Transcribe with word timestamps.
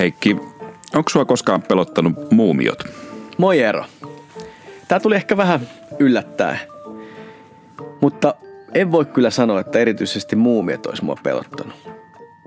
Heikki, 0.00 0.36
onko 0.94 1.08
sua 1.10 1.24
koskaan 1.24 1.62
pelottanut 1.62 2.30
muumiot? 2.30 2.84
Moi 3.38 3.60
Eero. 3.60 3.84
Tää 4.88 5.00
tuli 5.00 5.16
ehkä 5.16 5.36
vähän 5.36 5.60
yllättäen. 5.98 6.58
Mutta 8.00 8.34
en 8.74 8.92
voi 8.92 9.04
kyllä 9.04 9.30
sanoa, 9.30 9.60
että 9.60 9.78
erityisesti 9.78 10.36
muumiot 10.36 10.86
olisi 10.86 11.04
mua 11.04 11.16
pelottanut. 11.22 11.74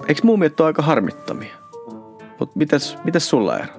Eikö 0.08 0.22
muumiot 0.24 0.60
ole 0.60 0.68
aika 0.68 0.82
harmittomia? 0.82 1.56
Mutta 2.40 2.58
mitäs, 2.58 2.98
mitäs 3.04 3.30
sulla 3.30 3.58
Eero? 3.58 3.74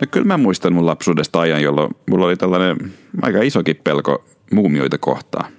No 0.00 0.06
kyllä 0.10 0.26
mä 0.26 0.36
muistan 0.36 0.72
mun 0.72 0.86
lapsuudesta 0.86 1.40
ajan, 1.40 1.62
jolloin 1.62 1.90
mulla 2.10 2.26
oli 2.26 2.36
tällainen 2.36 2.92
aika 3.22 3.42
isokin 3.42 3.80
pelko 3.84 4.24
muumioita 4.52 4.98
kohtaan. 4.98 5.52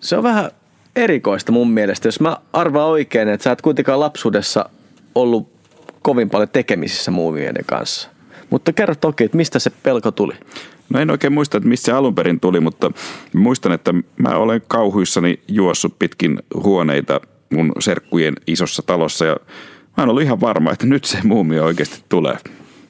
Se 0.00 0.16
on 0.16 0.22
vähän 0.22 0.50
erikoista 0.96 1.52
mun 1.52 1.70
mielestä, 1.70 2.08
jos 2.08 2.20
mä 2.20 2.36
arvaan 2.52 2.88
oikein, 2.88 3.28
että 3.28 3.44
sä 3.44 3.52
et 3.52 3.62
kuitenkaan 3.62 4.00
lapsuudessa 4.00 4.70
ollut 5.14 5.59
kovin 6.02 6.30
paljon 6.30 6.48
tekemisissä 6.48 7.10
muumioiden 7.10 7.64
kanssa. 7.66 8.08
Mutta 8.50 8.72
kerro 8.72 8.94
toki, 8.94 9.24
että 9.24 9.36
mistä 9.36 9.58
se 9.58 9.70
pelko 9.82 10.10
tuli? 10.10 10.34
No 10.90 11.00
en 11.00 11.10
oikein 11.10 11.32
muista, 11.32 11.56
että 11.56 11.68
mistä 11.68 11.86
se 11.86 11.92
alun 11.92 12.14
perin 12.14 12.40
tuli, 12.40 12.60
mutta 12.60 12.90
muistan, 13.34 13.72
että 13.72 13.94
mä 14.16 14.28
olen 14.28 14.62
kauhuissani 14.68 15.40
juossut 15.48 15.98
pitkin 15.98 16.38
huoneita 16.54 17.20
mun 17.52 17.72
serkkujen 17.80 18.34
isossa 18.46 18.82
talossa 18.86 19.24
ja 19.24 19.36
mä 19.96 20.02
oon 20.02 20.08
ollut 20.08 20.22
ihan 20.22 20.40
varma, 20.40 20.72
että 20.72 20.86
nyt 20.86 21.04
se 21.04 21.18
muumio 21.24 21.64
oikeasti 21.64 22.04
tulee. 22.08 22.36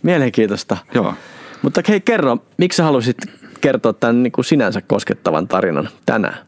Mielenkiintoista. 0.02 0.76
Joo. 0.94 1.14
Mutta 1.62 1.82
hei 1.88 2.00
kerro, 2.00 2.38
miksi 2.58 2.76
sä 2.76 2.84
halusit 2.84 3.16
kertoa 3.60 3.92
tämän 3.92 4.22
niin 4.22 4.32
kuin 4.32 4.44
sinänsä 4.44 4.80
koskettavan 4.80 5.48
tarinan 5.48 5.88
tänään? 6.06 6.38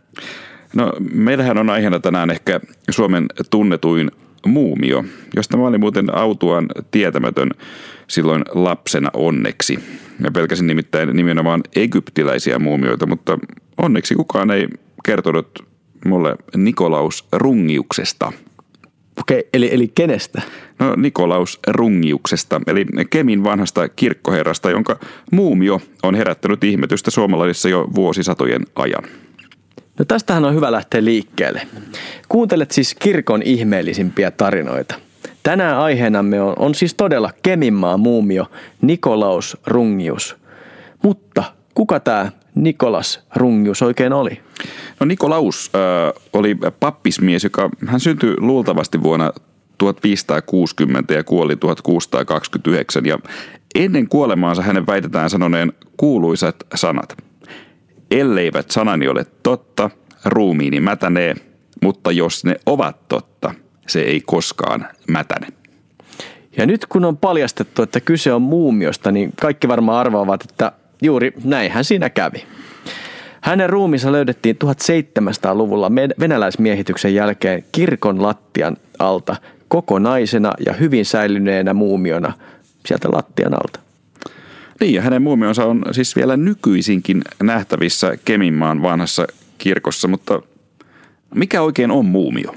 No 0.76 0.92
meillähän 1.12 1.58
on 1.58 1.70
aiheena 1.70 2.00
tänään 2.00 2.30
ehkä 2.30 2.60
Suomen 2.90 3.26
tunnetuin 3.50 4.10
muumio, 4.46 5.04
josta 5.36 5.56
mä 5.56 5.66
olin 5.66 5.80
muuten 5.80 6.14
autuaan 6.14 6.66
tietämätön 6.90 7.50
silloin 8.08 8.42
lapsena 8.54 9.10
onneksi. 9.14 9.78
Ja 10.24 10.30
pelkäsin 10.30 10.66
nimittäin 10.66 11.16
nimenomaan 11.16 11.60
egyptiläisiä 11.76 12.58
muumioita, 12.58 13.06
mutta 13.06 13.38
onneksi 13.78 14.14
kukaan 14.14 14.50
ei 14.50 14.68
kertonut 15.04 15.66
mulle 16.04 16.36
Nikolaus 16.56 17.28
Rungiuksesta. 17.32 18.32
Okei, 19.20 19.48
eli, 19.54 19.74
eli 19.74 19.88
kenestä? 19.88 20.42
No 20.78 20.94
Nikolaus 20.96 21.60
Rungiuksesta, 21.68 22.60
eli 22.66 22.86
Kemin 23.10 23.44
vanhasta 23.44 23.88
kirkkoherrasta, 23.88 24.70
jonka 24.70 25.00
muumio 25.32 25.80
on 26.02 26.14
herättänyt 26.14 26.64
ihmetystä 26.64 27.10
suomalaisissa 27.10 27.68
jo 27.68 27.88
vuosisatojen 27.94 28.62
ajan. 28.74 29.02
No 29.98 30.04
tästähän 30.04 30.44
on 30.44 30.54
hyvä 30.54 30.72
lähteä 30.72 31.04
liikkeelle. 31.04 31.66
Kuuntelet 32.28 32.70
siis 32.70 32.94
kirkon 32.94 33.42
ihmeellisimpiä 33.42 34.30
tarinoita. 34.30 34.94
Tänään 35.42 35.78
aiheenamme 35.78 36.42
on, 36.42 36.54
on 36.58 36.74
siis 36.74 36.94
todella 36.94 37.30
Keminmaa 37.42 37.96
muumio 37.96 38.46
Nikolaus 38.82 39.56
Rungius. 39.66 40.36
Mutta 41.02 41.44
kuka 41.74 42.00
tämä 42.00 42.32
Nikolas 42.54 43.20
Rungius 43.36 43.82
oikein 43.82 44.12
oli? 44.12 44.40
No 45.00 45.06
Nikolaus 45.06 45.70
äh, 45.74 46.22
oli 46.32 46.56
pappismies, 46.80 47.44
joka 47.44 47.70
hän 47.86 48.00
syntyi 48.00 48.34
luultavasti 48.38 49.02
vuonna 49.02 49.32
1560 49.78 51.14
ja 51.14 51.24
kuoli 51.24 51.56
1629 51.56 53.06
ja 53.06 53.18
ennen 53.74 54.08
kuolemaansa 54.08 54.62
hänen 54.62 54.86
väitetään 54.86 55.30
sanoneen 55.30 55.72
kuuluisat 55.96 56.56
sanat. 56.74 57.16
Elleivät 58.12 58.70
sanani 58.70 59.08
ole 59.08 59.26
totta, 59.42 59.90
ruumiini 60.24 60.80
mätänee, 60.80 61.34
mutta 61.82 62.12
jos 62.12 62.44
ne 62.44 62.56
ovat 62.66 63.08
totta, 63.08 63.54
se 63.86 64.00
ei 64.00 64.20
koskaan 64.20 64.88
mätäne. 65.08 65.46
Ja 66.56 66.66
nyt 66.66 66.86
kun 66.86 67.04
on 67.04 67.16
paljastettu, 67.16 67.82
että 67.82 68.00
kyse 68.00 68.32
on 68.32 68.42
muumiosta, 68.42 69.12
niin 69.12 69.32
kaikki 69.40 69.68
varmaan 69.68 69.98
arvaavat, 69.98 70.44
että 70.50 70.72
juuri 71.02 71.32
näinhän 71.44 71.84
siinä 71.84 72.10
kävi. 72.10 72.44
Hänen 73.40 73.70
ruumiinsa 73.70 74.12
löydettiin 74.12 74.56
1700-luvulla 74.64 75.92
venäläismiehityksen 76.20 77.14
jälkeen 77.14 77.64
kirkon 77.72 78.22
lattian 78.22 78.76
alta 78.98 79.36
kokonaisena 79.68 80.52
ja 80.66 80.72
hyvin 80.72 81.04
säilyneenä 81.04 81.74
muumiona 81.74 82.32
sieltä 82.86 83.08
lattian 83.12 83.54
alta. 83.54 83.81
Niin, 84.80 84.94
ja 84.94 85.02
hänen 85.02 85.22
muumionsa 85.22 85.66
on 85.66 85.84
siis 85.92 86.16
vielä 86.16 86.36
nykyisinkin 86.36 87.22
nähtävissä 87.42 88.16
Keminmaan 88.24 88.82
vanhassa 88.82 89.26
kirkossa, 89.58 90.08
mutta 90.08 90.42
mikä 91.34 91.62
oikein 91.62 91.90
on 91.90 92.06
muumio? 92.06 92.54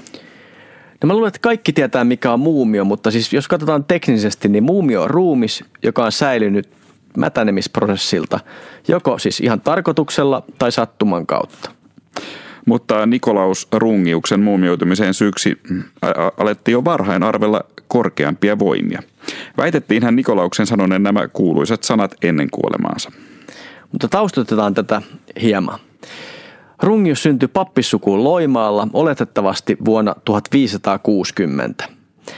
No 1.02 1.06
mä 1.06 1.14
luulen, 1.14 1.28
että 1.28 1.38
kaikki 1.42 1.72
tietää 1.72 2.04
mikä 2.04 2.32
on 2.32 2.40
muumio, 2.40 2.84
mutta 2.84 3.10
siis 3.10 3.32
jos 3.32 3.48
katsotaan 3.48 3.84
teknisesti, 3.84 4.48
niin 4.48 4.64
muumio 4.64 5.02
on 5.02 5.10
ruumis, 5.10 5.64
joka 5.82 6.04
on 6.04 6.12
säilynyt 6.12 6.68
mätänemisprosessilta, 7.16 8.40
joko 8.88 9.18
siis 9.18 9.40
ihan 9.40 9.60
tarkoituksella 9.60 10.42
tai 10.58 10.72
sattuman 10.72 11.26
kautta. 11.26 11.70
Mutta 12.66 13.06
Nikolaus 13.06 13.68
Rungiuksen 13.72 14.40
muumioitumiseen 14.40 15.14
syyksi 15.14 15.58
alettiin 16.36 16.72
jo 16.72 16.84
varhain 16.84 17.22
arvella 17.22 17.64
korkeampia 17.88 18.58
voimia. 18.58 19.02
Väitettiin 19.56 20.02
hän 20.02 20.16
Nikolauksen 20.16 20.66
sanoneen 20.66 21.02
nämä 21.02 21.28
kuuluisat 21.28 21.82
sanat 21.82 22.14
ennen 22.22 22.48
kuolemaansa. 22.50 23.12
Mutta 23.92 24.08
taustutetaan 24.08 24.74
tätä 24.74 25.02
hieman. 25.42 25.78
Rungius 26.82 27.22
syntyi 27.22 27.48
pappissukuun 27.48 28.24
Loimaalla 28.24 28.88
oletettavasti 28.92 29.76
vuonna 29.84 30.14
1560. 30.24 31.88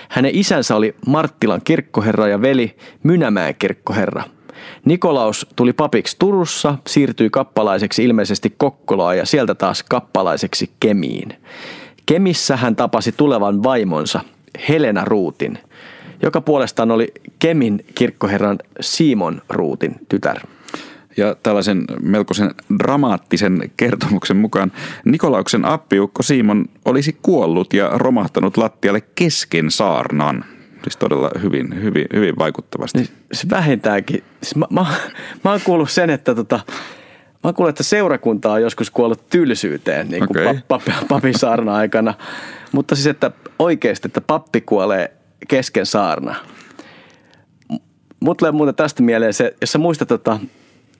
Hänen 0.08 0.34
isänsä 0.34 0.76
oli 0.76 0.94
Marttilan 1.06 1.60
kirkkoherra 1.64 2.28
ja 2.28 2.42
veli 2.42 2.76
Mynämäen 3.02 3.54
kirkkoherra. 3.58 4.22
Nikolaus 4.84 5.46
tuli 5.56 5.72
papiksi 5.72 6.16
Turussa, 6.18 6.78
siirtyi 6.86 7.30
kappalaiseksi 7.30 8.04
ilmeisesti 8.04 8.54
Kokkolaan 8.56 9.18
ja 9.18 9.26
sieltä 9.26 9.54
taas 9.54 9.82
kappalaiseksi 9.82 10.70
Kemiin. 10.80 11.36
Kemissä 12.06 12.56
hän 12.56 12.76
tapasi 12.76 13.12
tulevan 13.12 13.62
vaimonsa, 13.62 14.20
Helena 14.68 15.04
Ruutin, 15.04 15.58
joka 16.22 16.40
puolestaan 16.40 16.90
oli 16.90 17.12
Kemin 17.38 17.84
kirkkoherran 17.94 18.58
Simon 18.80 19.42
Ruutin 19.48 19.94
tytär. 20.08 20.38
Ja 21.16 21.34
tällaisen 21.42 21.84
melkoisen 22.02 22.50
dramaattisen 22.78 23.70
kertomuksen 23.76 24.36
mukaan 24.36 24.72
Nikolauksen 25.04 25.64
appiukko 25.64 26.22
Simon 26.22 26.64
olisi 26.84 27.18
kuollut 27.22 27.72
ja 27.72 27.90
romahtanut 27.94 28.56
lattialle 28.56 29.00
kesken 29.14 29.70
saarnan. 29.70 30.44
Siis 30.82 30.96
todella 30.96 31.30
hyvin, 31.42 31.82
hyvin, 31.82 32.06
hyvin 32.12 32.38
vaikuttavasti. 32.38 32.98
Niin, 32.98 33.08
se 33.32 33.50
vähintäänkin. 33.50 34.22
Siis 34.42 34.56
mä, 34.56 34.66
mä, 34.70 34.86
mä 35.44 35.50
oon 35.50 35.60
kuullut 35.64 35.90
sen, 35.90 36.10
että 36.10 36.34
tota, 36.34 36.60
Mä 37.44 37.48
oon 37.48 37.54
kuullut, 37.54 37.68
että 37.68 37.82
seurakunta 37.82 38.52
on 38.52 38.62
joskus 38.62 38.90
kuollut 38.90 39.28
tylsyyteen 39.30 40.08
niin 40.08 40.26
kuin 40.26 40.48
okay. 40.48 40.60
pap, 40.68 40.84
pap, 40.84 41.08
papin 41.08 41.38
saarna 41.38 41.74
aikana. 41.76 42.14
Mutta 42.72 42.94
siis, 42.94 43.06
että 43.06 43.30
oikeasti, 43.58 44.08
että 44.08 44.20
pappi 44.20 44.60
kuolee 44.60 45.12
kesken 45.48 45.86
saarna. 45.86 46.34
Mut 48.20 48.36
tulee 48.36 48.52
muuten 48.52 48.74
tästä 48.74 49.02
mieleen 49.02 49.34
se, 49.34 49.54
jos 49.60 49.72
sä 49.72 49.78
muistat 49.78 50.08
tota 50.08 50.38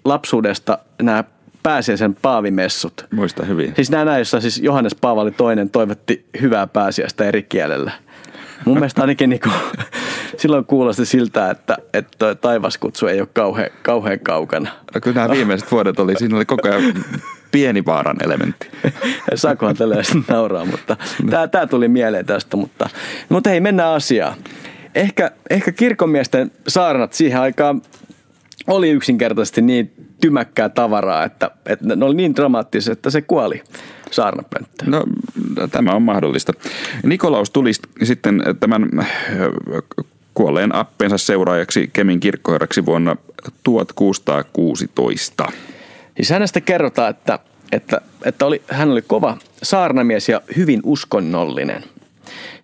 lapsuudesta 0.04 0.78
nämä 1.03 1.25
pääsiäisen 1.62 2.15
paavimessut. 2.15 3.06
Muista 3.10 3.44
hyvin. 3.44 3.72
Siis 3.77 3.91
nämä, 3.91 4.16
joissa 4.16 4.41
siis 4.41 4.59
Johannes 4.59 4.94
Paavali 4.94 5.31
toinen 5.31 5.71
toivotti 5.71 6.28
hyvää 6.41 6.66
pääsiäistä 6.66 7.25
eri 7.25 7.43
kielellä. 7.43 7.93
Mun 8.65 8.77
mielestä 8.77 9.00
ainakin 9.00 9.31
niin 9.31 9.41
kuin, 9.41 9.54
silloin 10.38 10.65
kuulosti 10.65 11.06
siltä, 11.06 11.50
että, 11.50 11.76
että 11.94 12.34
taivaskutsu 12.34 13.06
ei 13.06 13.21
ole 13.21 13.28
kauhean, 13.32 13.71
kauhean 13.82 14.21
kaukana. 14.21 14.71
No 14.94 15.00
kyllä 15.00 15.15
nämä 15.15 15.34
viimeiset 15.34 15.72
vuodet 15.72 15.99
oli, 15.99 16.15
siinä 16.16 16.37
oli 16.37 16.44
koko 16.44 16.69
ajan 16.69 17.04
pieni 17.50 17.84
vaaran 17.84 18.16
elementti. 18.24 18.71
Saakohan 19.34 19.77
tällä 19.77 19.97
nauraa, 20.28 20.65
mutta 20.65 20.97
tämä, 21.30 21.48
tämä 21.48 21.66
tuli 21.66 21.89
mieleen 21.89 22.27
tästä. 22.27 22.57
Mutta, 22.57 22.89
mutta 23.28 23.51
hei, 23.51 23.60
mennään 23.60 23.95
asiaan. 23.95 24.34
Ehkä, 24.95 25.30
ehkä 25.51 25.72
kirkonmiesten 25.72 26.51
saarnat 26.68 27.12
siihen 27.12 27.41
aikaan 27.41 27.83
oli 28.66 28.91
yksinkertaisesti 28.91 29.62
niin 29.62 29.92
tymäkkää 30.21 30.68
tavaraa, 30.68 31.24
että, 31.24 31.51
että 31.66 31.97
ne 31.97 32.04
oli 32.04 32.15
niin 32.15 32.36
dramaattisia, 32.36 32.92
että 32.92 33.10
se 33.10 33.22
kuoli 33.22 33.62
saarnapönttöön. 34.10 34.91
No 34.91 35.04
tämä 35.71 35.91
on 35.91 36.03
mahdollista. 36.03 36.53
Nikolaus 37.03 37.51
tuli 37.51 37.72
sitten 38.03 38.42
tämän 38.60 38.89
äh, 38.98 39.07
kuolleen 40.38 40.74
appensa 40.74 41.18
seuraajaksi 41.18 41.90
Kemin 41.92 42.20
kirkkoherraksi 42.20 42.86
vuonna 42.86 43.16
1616. 43.64 45.52
Siis 46.16 46.30
hänestä 46.30 46.60
kerrotaan, 46.60 47.10
että, 47.10 47.38
että, 47.72 48.00
että 48.24 48.46
oli, 48.46 48.62
hän 48.68 48.90
oli 48.90 49.02
kova 49.02 49.36
saarnamies 49.62 50.28
ja 50.28 50.40
hyvin 50.56 50.80
uskonnollinen. 50.84 51.84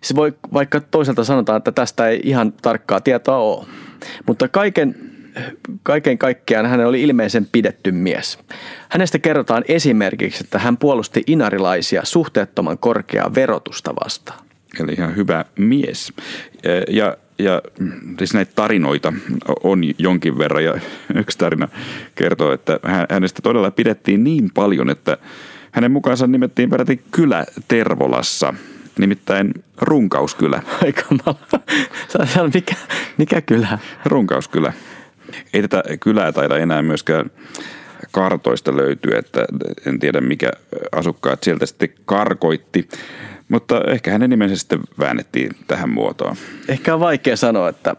Se 0.01 0.15
voi, 0.15 0.33
vaikka 0.53 0.81
toisaalta 0.81 1.23
sanotaan, 1.23 1.57
että 1.57 1.71
tästä 1.71 2.07
ei 2.07 2.19
ihan 2.23 2.53
tarkkaa 2.53 3.01
tietoa 3.01 3.37
ole. 3.37 3.65
Mutta 4.27 4.47
kaiken 4.47 4.95
kaiken 5.83 6.17
kaikkiaan 6.17 6.65
hän 6.65 6.85
oli 6.85 7.01
ilmeisen 7.01 7.47
pidetty 7.51 7.91
mies. 7.91 8.39
Hänestä 8.89 9.19
kerrotaan 9.19 9.63
esimerkiksi, 9.67 10.43
että 10.43 10.59
hän 10.59 10.77
puolusti 10.77 11.23
inarilaisia 11.27 12.05
suhteettoman 12.05 12.77
korkeaa 12.77 13.35
verotusta 13.35 13.93
vastaan. 14.03 14.44
Eli 14.79 14.93
ihan 14.97 15.15
hyvä 15.15 15.45
mies. 15.57 16.13
Ja, 16.89 17.17
ja 17.39 17.61
siis 18.17 18.33
näitä 18.33 18.51
tarinoita 18.55 19.13
on 19.63 19.81
jonkin 19.97 20.37
verran 20.37 20.63
ja 20.63 20.73
yksi 21.15 21.37
tarina 21.37 21.67
kertoo, 22.15 22.53
että 22.53 22.79
hänestä 23.09 23.41
todella 23.41 23.71
pidettiin 23.71 24.23
niin 24.23 24.49
paljon, 24.53 24.89
että 24.89 25.17
hänen 25.71 25.91
mukaansa 25.91 26.27
nimettiin 26.27 26.69
peräti 26.69 27.01
kylä 27.11 27.45
Tervolassa, 27.67 28.53
nimittäin 28.99 29.53
Runkauskylä. 29.81 30.61
Aika 30.85 31.05
mikä, 32.53 32.75
mikä 33.17 33.41
kylä? 33.41 33.79
Runkauskylä. 34.05 34.73
Ei 35.53 35.61
tätä 35.61 35.83
kylää 35.99 36.31
taida 36.31 36.57
enää 36.57 36.81
myöskään 36.81 37.31
kartoista 38.11 38.77
löytyy, 38.77 39.11
että 39.15 39.45
en 39.85 39.99
tiedä 39.99 40.21
mikä 40.21 40.51
asukkaat 40.91 41.43
sieltä 41.43 41.65
sitten 41.65 41.89
karkoitti. 42.05 42.89
Mutta 43.49 43.81
ehkä 43.87 44.11
hänen 44.11 44.29
nimensä 44.29 44.55
sitten 44.55 44.79
väännettiin 44.99 45.51
tähän 45.67 45.89
muotoon. 45.89 46.35
Ehkä 46.67 46.93
on 46.93 46.99
vaikea 46.99 47.37
sanoa, 47.37 47.69
että 47.69 47.95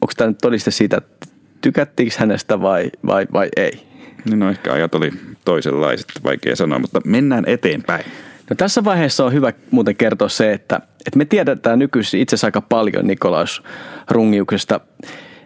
onko 0.00 0.12
tämä 0.16 0.28
nyt 0.28 0.38
todiste 0.38 0.70
siitä, 0.70 0.96
että 0.96 1.26
tykättiinkö 1.60 2.14
hänestä 2.18 2.60
vai, 2.60 2.90
vai, 3.06 3.26
vai 3.32 3.48
ei. 3.56 3.88
Niin 4.24 4.38
no 4.38 4.50
ehkä 4.50 4.72
ajat 4.72 4.94
oli 4.94 5.12
toisenlaiset, 5.44 6.06
vaikea 6.24 6.56
sanoa, 6.56 6.78
mutta 6.78 7.00
mennään 7.04 7.44
eteenpäin. 7.46 8.04
No 8.50 8.56
tässä 8.56 8.84
vaiheessa 8.84 9.24
on 9.24 9.32
hyvä 9.32 9.52
muuten 9.70 9.96
kertoa 9.96 10.28
se, 10.28 10.52
että, 10.52 10.76
että 10.76 11.18
me 11.18 11.24
tiedetään 11.24 11.78
nykyisin 11.78 12.20
itse 12.20 12.34
asiassa 12.34 12.46
aika 12.46 12.60
paljon 12.60 13.06
Nikolaus 13.06 13.62
Rungiuksesta 14.10 14.80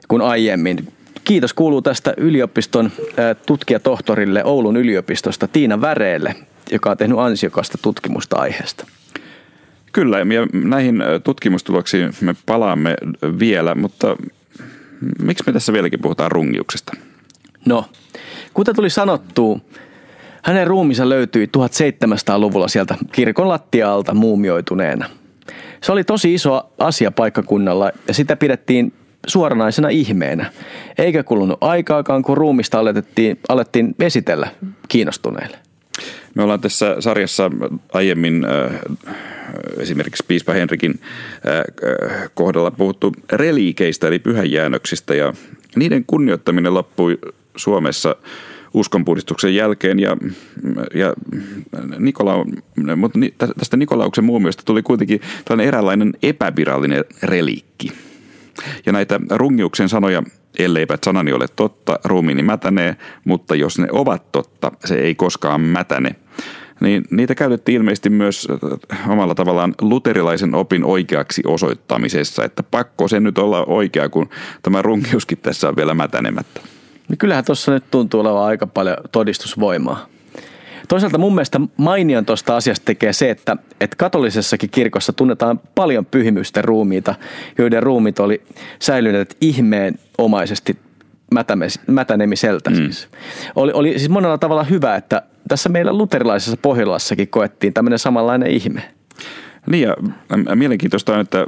kuin 0.08 0.22
aiemmin. 0.22 0.92
Kiitos 1.24 1.54
kuuluu 1.54 1.82
tästä 1.82 2.14
yliopiston 2.16 2.90
tutkijatohtorille 3.46 4.44
Oulun 4.44 4.76
yliopistosta 4.76 5.48
Tiina 5.48 5.80
Väreelle, 5.80 6.36
joka 6.70 6.90
on 6.90 6.96
tehnyt 6.96 7.18
ansiokasta 7.18 7.78
tutkimusta 7.82 8.36
aiheesta. 8.36 8.86
Kyllä, 9.92 10.18
ja 10.18 10.46
näihin 10.52 11.02
tutkimustuloksiin 11.24 12.12
me 12.20 12.34
palaamme 12.46 12.96
vielä, 13.38 13.74
mutta 13.74 14.16
miksi 15.22 15.44
me 15.46 15.52
tässä 15.52 15.72
vieläkin 15.72 16.00
puhutaan 16.00 16.32
rungiuksesta? 16.32 16.92
No, 17.66 17.84
kuten 18.54 18.74
tuli 18.76 18.90
sanottu, 18.90 19.60
hänen 20.42 20.66
ruumiinsa 20.66 21.08
löytyi 21.08 21.46
1700-luvulla 21.46 22.68
sieltä 22.68 22.94
kirkon 23.12 23.48
lattialta 23.48 24.14
muumioituneena. 24.14 25.06
Se 25.82 25.92
oli 25.92 26.04
tosi 26.04 26.34
iso 26.34 26.72
asia 26.78 27.10
paikkakunnalla 27.10 27.90
ja 28.08 28.14
sitä 28.14 28.36
pidettiin 28.36 28.92
suoranaisena 29.26 29.88
ihmeenä. 29.88 30.52
Eikä 30.98 31.22
kulunut 31.22 31.58
aikaakaan, 31.60 32.22
kun 32.22 32.36
ruumista 32.36 32.78
alettiin, 32.78 33.38
alettiin 33.48 33.94
esitellä 34.00 34.48
kiinnostuneille. 34.88 35.58
Me 36.34 36.42
ollaan 36.42 36.60
tässä 36.60 36.96
sarjassa 37.00 37.50
aiemmin 37.92 38.44
äh, 38.44 38.80
esimerkiksi 39.78 40.24
Piispa 40.28 40.52
Henrikin 40.52 41.00
äh, 41.00 42.30
kohdalla 42.34 42.70
puhuttu 42.70 43.12
reliikeistä 43.32 44.08
eli 44.08 44.18
pyhäjäännöksistä 44.18 45.14
ja 45.14 45.32
niiden 45.76 46.04
kunnioittaminen 46.06 46.74
loppui 46.74 47.18
Suomessa 47.56 48.16
uskonpuhdistuksen 48.74 49.54
jälkeen 49.54 50.00
ja, 50.00 50.16
ja 50.94 51.14
Nikola, 51.98 52.46
mutta 52.96 53.18
tästä 53.58 53.76
Nikolauksen 53.76 54.24
muumiosta 54.24 54.62
tuli 54.66 54.82
kuitenkin 54.82 55.20
tällainen 55.44 55.68
eräänlainen 55.68 56.12
epävirallinen 56.22 57.04
reliikki. 57.22 57.92
Ja 58.86 58.92
näitä 58.92 59.20
rungiuksen 59.30 59.88
sanoja, 59.88 60.22
elleivät 60.58 61.04
sanani 61.04 61.32
ole 61.32 61.46
totta, 61.56 61.98
ruumiini 62.04 62.42
mätänee, 62.42 62.96
mutta 63.24 63.54
jos 63.54 63.78
ne 63.78 63.88
ovat 63.92 64.32
totta, 64.32 64.72
se 64.84 64.94
ei 64.94 65.14
koskaan 65.14 65.60
mätäne. 65.60 66.16
Niin 66.80 67.04
niitä 67.10 67.34
käytettiin 67.34 67.76
ilmeisesti 67.76 68.10
myös 68.10 68.48
äh, 68.92 69.10
omalla 69.10 69.34
tavallaan 69.34 69.74
luterilaisen 69.80 70.54
opin 70.54 70.84
oikeaksi 70.84 71.42
osoittamisessa, 71.46 72.44
että 72.44 72.62
pakko 72.62 73.08
se 73.08 73.20
nyt 73.20 73.38
olla 73.38 73.64
oikea, 73.64 74.08
kun 74.08 74.28
tämä 74.62 74.82
rungiuskin 74.82 75.38
tässä 75.38 75.68
on 75.68 75.76
vielä 75.76 75.94
mätänemättä. 75.94 76.60
Niin 77.08 77.18
kyllähän 77.18 77.44
tuossa 77.44 77.72
nyt 77.72 77.84
tuntuu 77.90 78.20
olevan 78.20 78.44
aika 78.44 78.66
paljon 78.66 78.96
todistusvoimaa. 79.12 80.11
Toisaalta 80.88 81.18
mun 81.18 81.34
mielestä 81.34 81.60
mainion 81.76 82.26
tuosta 82.26 82.56
asiasta 82.56 82.84
tekee 82.84 83.12
se, 83.12 83.30
että, 83.30 83.56
että 83.80 83.96
katolisessakin 83.96 84.70
kirkossa 84.70 85.12
tunnetaan 85.12 85.60
paljon 85.74 86.06
pyhimysten 86.06 86.64
ruumiita, 86.64 87.14
joiden 87.58 87.82
ruumit 87.82 88.18
oli 88.18 88.42
säilyneet 88.78 89.36
ihmeenomaisesti 89.40 90.76
mätänemiseltä. 91.86 92.70
Mm. 92.70 92.76
Siis. 92.76 93.08
Oli, 93.56 93.72
oli 93.72 93.98
siis 93.98 94.08
monella 94.08 94.38
tavalla 94.38 94.64
hyvä, 94.64 94.96
että 94.96 95.22
tässä 95.48 95.68
meillä 95.68 95.92
luterilaisessa 95.92 96.56
Pohjolassakin 96.62 97.28
koettiin 97.28 97.72
tämmöinen 97.72 97.98
samanlainen 97.98 98.50
ihme. 98.50 98.82
Niin 99.70 99.82
ja 99.82 99.96
mielenkiintoista 100.54 101.14
on, 101.14 101.20
että 101.20 101.38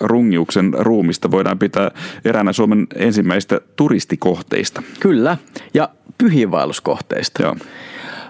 Rungiuksen 0.00 0.74
ruumista 0.78 1.30
voidaan 1.30 1.58
pitää 1.58 1.90
eräänä 2.24 2.52
Suomen 2.52 2.86
ensimmäistä 2.94 3.60
turistikohteista. 3.76 4.82
Kyllä, 5.00 5.36
ja 5.74 5.88
pyhiinvaelluskohteista. 6.18 7.42
Joo. 7.42 7.56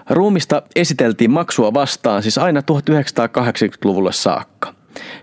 Ruumista 0.09 0.61
esiteltiin 0.75 1.31
maksua 1.31 1.73
vastaan 1.73 2.23
siis 2.23 2.37
aina 2.37 2.61
1980-luvulle 2.61 4.13
saakka. 4.13 4.73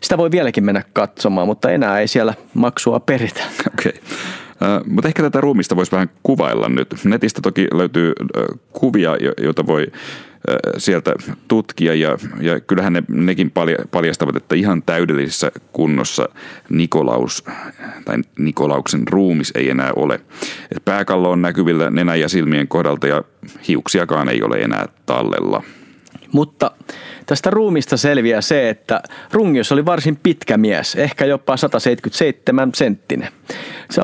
Sitä 0.02 0.18
voi 0.18 0.30
vieläkin 0.30 0.64
mennä 0.64 0.82
katsomaan, 0.92 1.46
mutta 1.46 1.70
enää 1.70 2.00
ei 2.00 2.08
siellä 2.08 2.34
maksua 2.54 3.00
peritä. 3.00 3.40
Okei. 3.78 3.92
Okay. 3.92 4.80
Mutta 4.88 5.08
ehkä 5.08 5.22
tätä 5.22 5.40
ruumista 5.40 5.76
voisi 5.76 5.92
vähän 5.92 6.10
kuvailla 6.22 6.68
nyt. 6.68 6.88
Netistä 7.04 7.40
toki 7.42 7.66
löytyy 7.72 8.12
kuvia, 8.72 9.16
joita 9.42 9.66
voi 9.66 9.86
sieltä 10.78 11.14
tutkia 11.48 11.94
ja, 11.94 12.18
ja 12.40 12.60
kyllähän 12.60 12.92
ne, 12.92 13.02
nekin 13.08 13.52
paljastavat, 13.90 14.36
että 14.36 14.54
ihan 14.54 14.82
täydellisessä 14.82 15.52
kunnossa 15.72 16.28
Nikolaus 16.68 17.44
tai 18.04 18.16
Nikolauksen 18.38 19.08
ruumis 19.08 19.52
ei 19.54 19.70
enää 19.70 19.92
ole. 19.96 20.20
Et 20.76 20.84
pääkallo 20.84 21.30
on 21.30 21.42
näkyvillä 21.42 21.90
nenä 21.90 22.14
ja 22.14 22.28
silmien 22.28 22.68
kohdalta 22.68 23.06
ja 23.06 23.24
hiuksiakaan 23.68 24.28
ei 24.28 24.42
ole 24.42 24.56
enää 24.56 24.88
tallella. 25.06 25.62
Mutta 26.32 26.70
tästä 27.26 27.50
ruumista 27.50 27.96
selviää 27.96 28.40
se, 28.40 28.68
että 28.68 29.02
Rungius 29.32 29.72
oli 29.72 29.84
varsin 29.84 30.16
pitkä 30.22 30.56
mies, 30.56 30.94
ehkä 30.94 31.24
jopa 31.24 31.56
177 31.56 32.70
senttinen. 32.74 33.28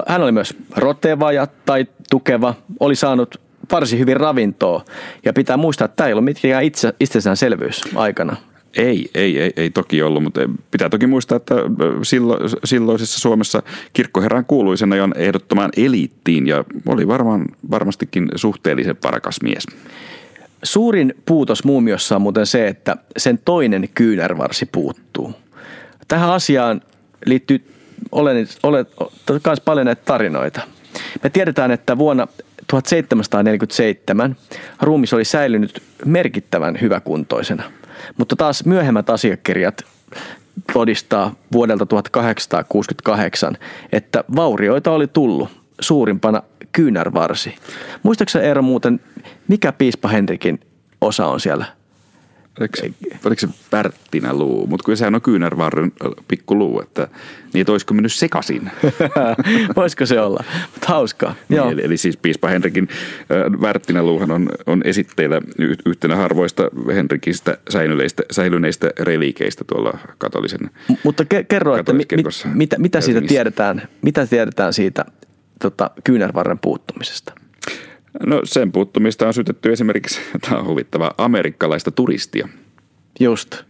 Hän 0.06 0.22
oli 0.22 0.32
myös 0.32 0.56
roteva 0.76 1.32
ja 1.32 1.46
tai 1.66 1.86
tukeva, 2.10 2.54
oli 2.80 2.96
saanut 2.96 3.40
varsin 3.72 3.98
hyvin 3.98 4.16
ravintoa. 4.16 4.84
Ja 5.24 5.32
pitää 5.32 5.56
muistaa, 5.56 5.84
että 5.84 5.96
tämä 5.96 6.06
ei 6.06 6.12
ollut 6.12 6.24
mitkään 6.24 6.64
itse, 6.64 6.92
itsestäänselvyys 7.00 7.80
aikana. 7.94 8.36
Ei, 8.76 9.10
ei, 9.14 9.40
ei, 9.40 9.52
ei 9.56 9.70
toki 9.70 10.02
ollut, 10.02 10.22
mutta 10.22 10.40
pitää 10.70 10.88
toki 10.88 11.06
muistaa, 11.06 11.36
että 11.36 11.54
sillo, 12.02 12.38
silloisessa 12.64 13.20
Suomessa 13.20 13.62
kirkkoherran 13.92 14.44
kuuluisena 14.44 15.04
on 15.04 15.14
ehdottomaan 15.16 15.70
eliittiin 15.76 16.46
ja 16.46 16.64
oli 16.86 17.08
varmaan, 17.08 17.44
varmastikin 17.70 18.28
suhteellisen 18.36 18.96
parakas 18.96 19.42
mies. 19.42 19.66
Suurin 20.62 21.14
puutos 21.26 21.64
muumiossa 21.64 22.16
on 22.16 22.22
muuten 22.22 22.46
se, 22.46 22.68
että 22.68 22.96
sen 23.16 23.38
toinen 23.44 23.88
kyynärvarsi 23.94 24.66
puuttuu. 24.66 25.34
Tähän 26.08 26.30
asiaan 26.30 26.80
liittyy 27.26 27.64
olen, 28.12 28.48
olen, 28.62 28.86
myös 29.46 29.60
paljon 29.60 29.86
näitä 29.86 30.02
tarinoita. 30.04 30.60
Me 31.22 31.30
tiedetään, 31.30 31.70
että 31.70 31.98
vuonna 31.98 32.26
1747 32.70 34.36
ruumis 34.80 35.12
oli 35.12 35.24
säilynyt 35.24 35.82
merkittävän 36.04 36.80
hyväkuntoisena, 36.80 37.62
mutta 38.18 38.36
taas 38.36 38.64
myöhemmät 38.64 39.10
asiakirjat 39.10 39.84
todistaa 40.72 41.34
vuodelta 41.52 41.86
1868, 41.86 43.56
että 43.92 44.24
vaurioita 44.36 44.90
oli 44.90 45.06
tullut 45.06 45.48
suurimpana 45.80 46.42
kyynärvarsi. 46.72 47.54
Muistaakseni 48.02 48.44
Eero 48.44 48.62
muuten, 48.62 49.00
mikä 49.48 49.72
piispa 49.72 50.08
Henrikin 50.08 50.60
osa 51.00 51.26
on 51.26 51.40
siellä 51.40 51.64
Oliko 52.60 52.76
se, 52.76 52.90
oliko 53.24 53.40
se 53.40 53.48
Pärttinä 53.70 54.34
luu, 54.34 54.66
mutta 54.66 54.84
kun 54.84 54.96
sehän 54.96 55.14
on 55.14 55.22
kyynärvarren 55.22 55.92
pikku 56.28 56.58
luu, 56.58 56.80
että 56.80 57.08
niitä 57.54 57.72
olisiko 57.72 57.94
mennyt 57.94 58.12
sekaisin. 58.12 58.70
Voisiko 59.76 60.06
se 60.06 60.20
olla, 60.20 60.44
mutta 60.72 60.88
hauskaa. 60.88 61.34
Niin, 61.48 61.62
eli, 61.62 61.84
eli 61.84 61.96
siis 61.96 62.16
piispa 62.16 62.48
Henrikin 62.48 62.88
Värttinä 63.60 64.02
luuhan 64.02 64.30
on, 64.30 64.48
on 64.66 64.82
esitteillä 64.84 65.40
yhtenä 65.86 66.16
harvoista 66.16 66.70
Henrikistä 66.94 67.58
säilyneistä, 67.70 68.22
säilyneistä 68.30 68.90
reliikeistä 69.00 69.64
tuolla 69.64 69.98
katolisen 70.18 70.60
M- 70.88 70.94
Mutta 71.04 71.22
ke- 71.22 71.44
kerro, 71.48 71.76
että 71.76 71.92
mi, 71.92 72.04
mi, 72.16 72.22
mitä, 72.54 72.78
mitä 72.78 73.00
siitä 73.00 73.20
tiedetään, 73.20 73.82
mitä 74.02 74.26
tiedetään 74.26 74.72
siitä 74.72 75.04
tota, 75.62 75.90
kyynärvarren 76.04 76.58
puuttumisesta? 76.58 77.39
No 78.26 78.40
sen 78.44 78.72
puuttumista 78.72 79.26
on 79.26 79.34
syytetty 79.34 79.72
esimerkiksi, 79.72 80.20
tämä 80.48 80.60
on 80.60 80.66
huvittava, 80.66 81.14
amerikkalaista 81.18 81.90
turistia. 81.90 82.48
Just. 83.20 83.62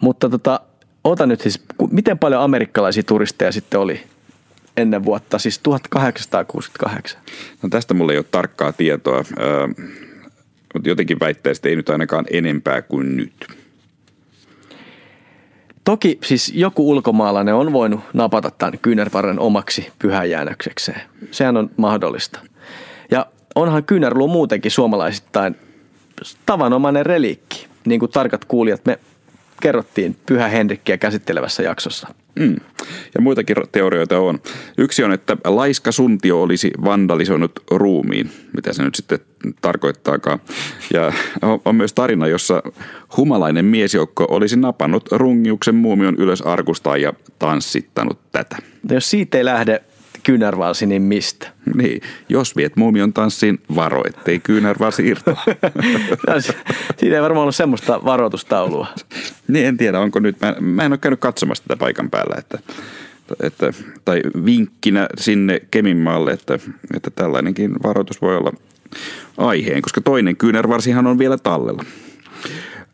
Mutta 0.00 0.28
tota, 0.28 0.60
ota 1.04 1.26
nyt 1.26 1.40
siis, 1.40 1.62
miten 1.90 2.18
paljon 2.18 2.42
amerikkalaisia 2.42 3.02
turisteja 3.02 3.52
sitten 3.52 3.80
oli 3.80 4.00
ennen 4.76 5.04
vuotta, 5.04 5.38
siis 5.38 5.58
1868? 5.58 7.20
No 7.62 7.68
tästä 7.68 7.94
mulla 7.94 8.12
ei 8.12 8.18
ole 8.18 8.26
tarkkaa 8.30 8.72
tietoa, 8.72 9.24
mutta 10.74 10.88
jotenkin 10.88 11.20
väittäisi, 11.20 11.58
että 11.58 11.68
ei 11.68 11.76
nyt 11.76 11.90
ainakaan 11.90 12.24
enempää 12.30 12.82
kuin 12.82 13.16
nyt. 13.16 13.48
Toki 15.84 16.18
siis 16.24 16.52
joku 16.54 16.90
ulkomaalainen 16.90 17.54
on 17.54 17.72
voinut 17.72 18.00
napata 18.12 18.50
tämän 18.50 18.78
kyynärvarren 18.82 19.40
omaksi 19.40 19.88
pyhäjäännöksekseen. 19.98 21.00
Sehän 21.30 21.56
on 21.56 21.70
mahdollista. 21.76 22.40
Onhan 23.58 23.84
kyynärluu 23.84 24.28
muutenkin 24.28 24.70
suomalaisittain 24.70 25.56
tavanomainen 26.46 27.06
reliikki. 27.06 27.66
Niin 27.86 28.00
kuin 28.00 28.12
tarkat 28.12 28.44
kuulijat 28.44 28.86
me 28.86 28.98
kerrottiin 29.62 30.16
Pyhä 30.26 30.48
Henrikkiä 30.48 30.96
käsittelevässä 30.98 31.62
jaksossa. 31.62 32.08
Mm. 32.38 32.56
Ja 33.14 33.20
muitakin 33.20 33.56
teorioita 33.72 34.18
on. 34.18 34.38
Yksi 34.78 35.04
on, 35.04 35.12
että 35.12 35.36
laiska 35.44 35.92
suntio 35.92 36.42
olisi 36.42 36.70
vandalisoinut 36.84 37.52
ruumiin, 37.70 38.30
mitä 38.52 38.72
se 38.72 38.82
nyt 38.82 38.94
sitten 38.94 39.18
tarkoittaakaan. 39.60 40.38
Ja 40.94 41.12
on 41.64 41.74
myös 41.74 41.92
tarina, 41.92 42.26
jossa 42.26 42.62
humalainen 43.16 43.64
miesjoukko 43.64 44.26
olisi 44.30 44.56
napannut 44.56 45.08
rungiuksen 45.12 45.74
muumion 45.74 46.14
ylös 46.18 46.42
arkustaan 46.42 47.02
ja 47.02 47.12
tanssittanut 47.38 48.18
tätä. 48.32 48.56
Jos 48.90 49.10
siitä 49.10 49.38
ei 49.38 49.44
lähde 49.44 49.82
kyynärvarsi, 50.28 50.86
niin 50.86 51.02
mistä? 51.02 51.48
Niin, 51.74 52.00
jos 52.28 52.56
viet 52.56 52.76
muumion 52.76 53.12
tanssiin, 53.12 53.60
varo, 53.74 54.02
ettei 54.06 54.40
kyynärvarsi 54.40 55.06
irtoa. 55.06 55.42
Siinä 56.98 57.16
ei 57.16 57.22
varmaan 57.22 57.42
ollut 57.42 57.56
semmoista 57.56 58.04
varoitustaulua. 58.04 58.86
niin, 59.48 59.66
en 59.66 59.76
tiedä, 59.76 60.00
onko 60.00 60.20
nyt, 60.20 60.36
mä, 60.40 60.56
mä 60.60 60.84
en 60.84 60.92
ole 60.92 60.98
käynyt 60.98 61.20
katsomassa 61.20 61.64
tätä 61.64 61.78
paikan 61.78 62.10
päällä, 62.10 62.34
että, 62.38 62.58
että, 63.42 63.72
tai 64.04 64.22
vinkkinä 64.44 65.08
sinne 65.18 65.60
Keminmaalle, 65.70 66.30
että, 66.30 66.58
että 66.96 67.10
tällainenkin 67.10 67.74
varoitus 67.82 68.22
voi 68.22 68.36
olla 68.36 68.52
aiheen, 69.38 69.82
koska 69.82 70.00
toinen 70.00 70.36
kyynärvarsihan 70.36 71.06
on 71.06 71.18
vielä 71.18 71.38
tallella. 71.38 71.84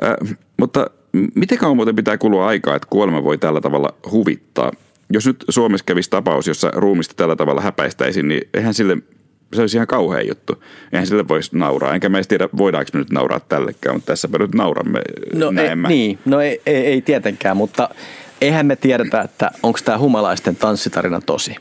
Äh, 0.04 0.36
mutta 0.56 0.90
miten 1.34 1.58
kauan 1.58 1.76
muuten 1.76 1.96
pitää 1.96 2.18
kulua 2.18 2.46
aikaa, 2.46 2.76
että 2.76 2.88
kuolema 2.90 3.24
voi 3.24 3.38
tällä 3.38 3.60
tavalla 3.60 3.94
huvittaa? 4.10 4.72
Jos 5.10 5.26
nyt 5.26 5.44
Suomessa 5.48 5.84
kävisi 5.84 6.10
tapaus, 6.10 6.46
jossa 6.46 6.70
ruumista 6.74 7.14
tällä 7.16 7.36
tavalla 7.36 7.60
häpäistäisiin, 7.60 8.28
niin 8.28 8.48
eihän 8.54 8.74
sille, 8.74 8.96
se 9.52 9.60
olisi 9.60 9.76
ihan 9.76 9.86
kauhea 9.86 10.22
juttu. 10.22 10.64
Eihän 10.92 11.06
sille 11.06 11.28
voisi 11.28 11.58
nauraa. 11.58 11.94
Enkä 11.94 12.08
mä 12.08 12.16
edes 12.16 12.28
tiedä, 12.28 12.48
voidaanko 12.56 12.90
me 12.92 12.98
nyt 12.98 13.10
nauraa 13.10 13.40
tällekään, 13.40 13.96
mutta 13.96 14.06
tässäpä 14.06 14.38
nyt 14.38 14.54
nauramme 14.54 15.00
no 15.34 15.46
ei, 15.62 15.76
Niin, 15.88 16.18
no 16.24 16.40
ei, 16.40 16.60
ei, 16.66 16.86
ei 16.86 17.02
tietenkään, 17.02 17.56
mutta 17.56 17.88
eihän 18.40 18.66
me 18.66 18.76
tiedetä, 18.76 19.20
että 19.20 19.50
onko 19.62 19.78
tämä 19.84 19.98
humalaisten 19.98 20.56
tanssitarina 20.56 21.20
tosi. 21.20 21.56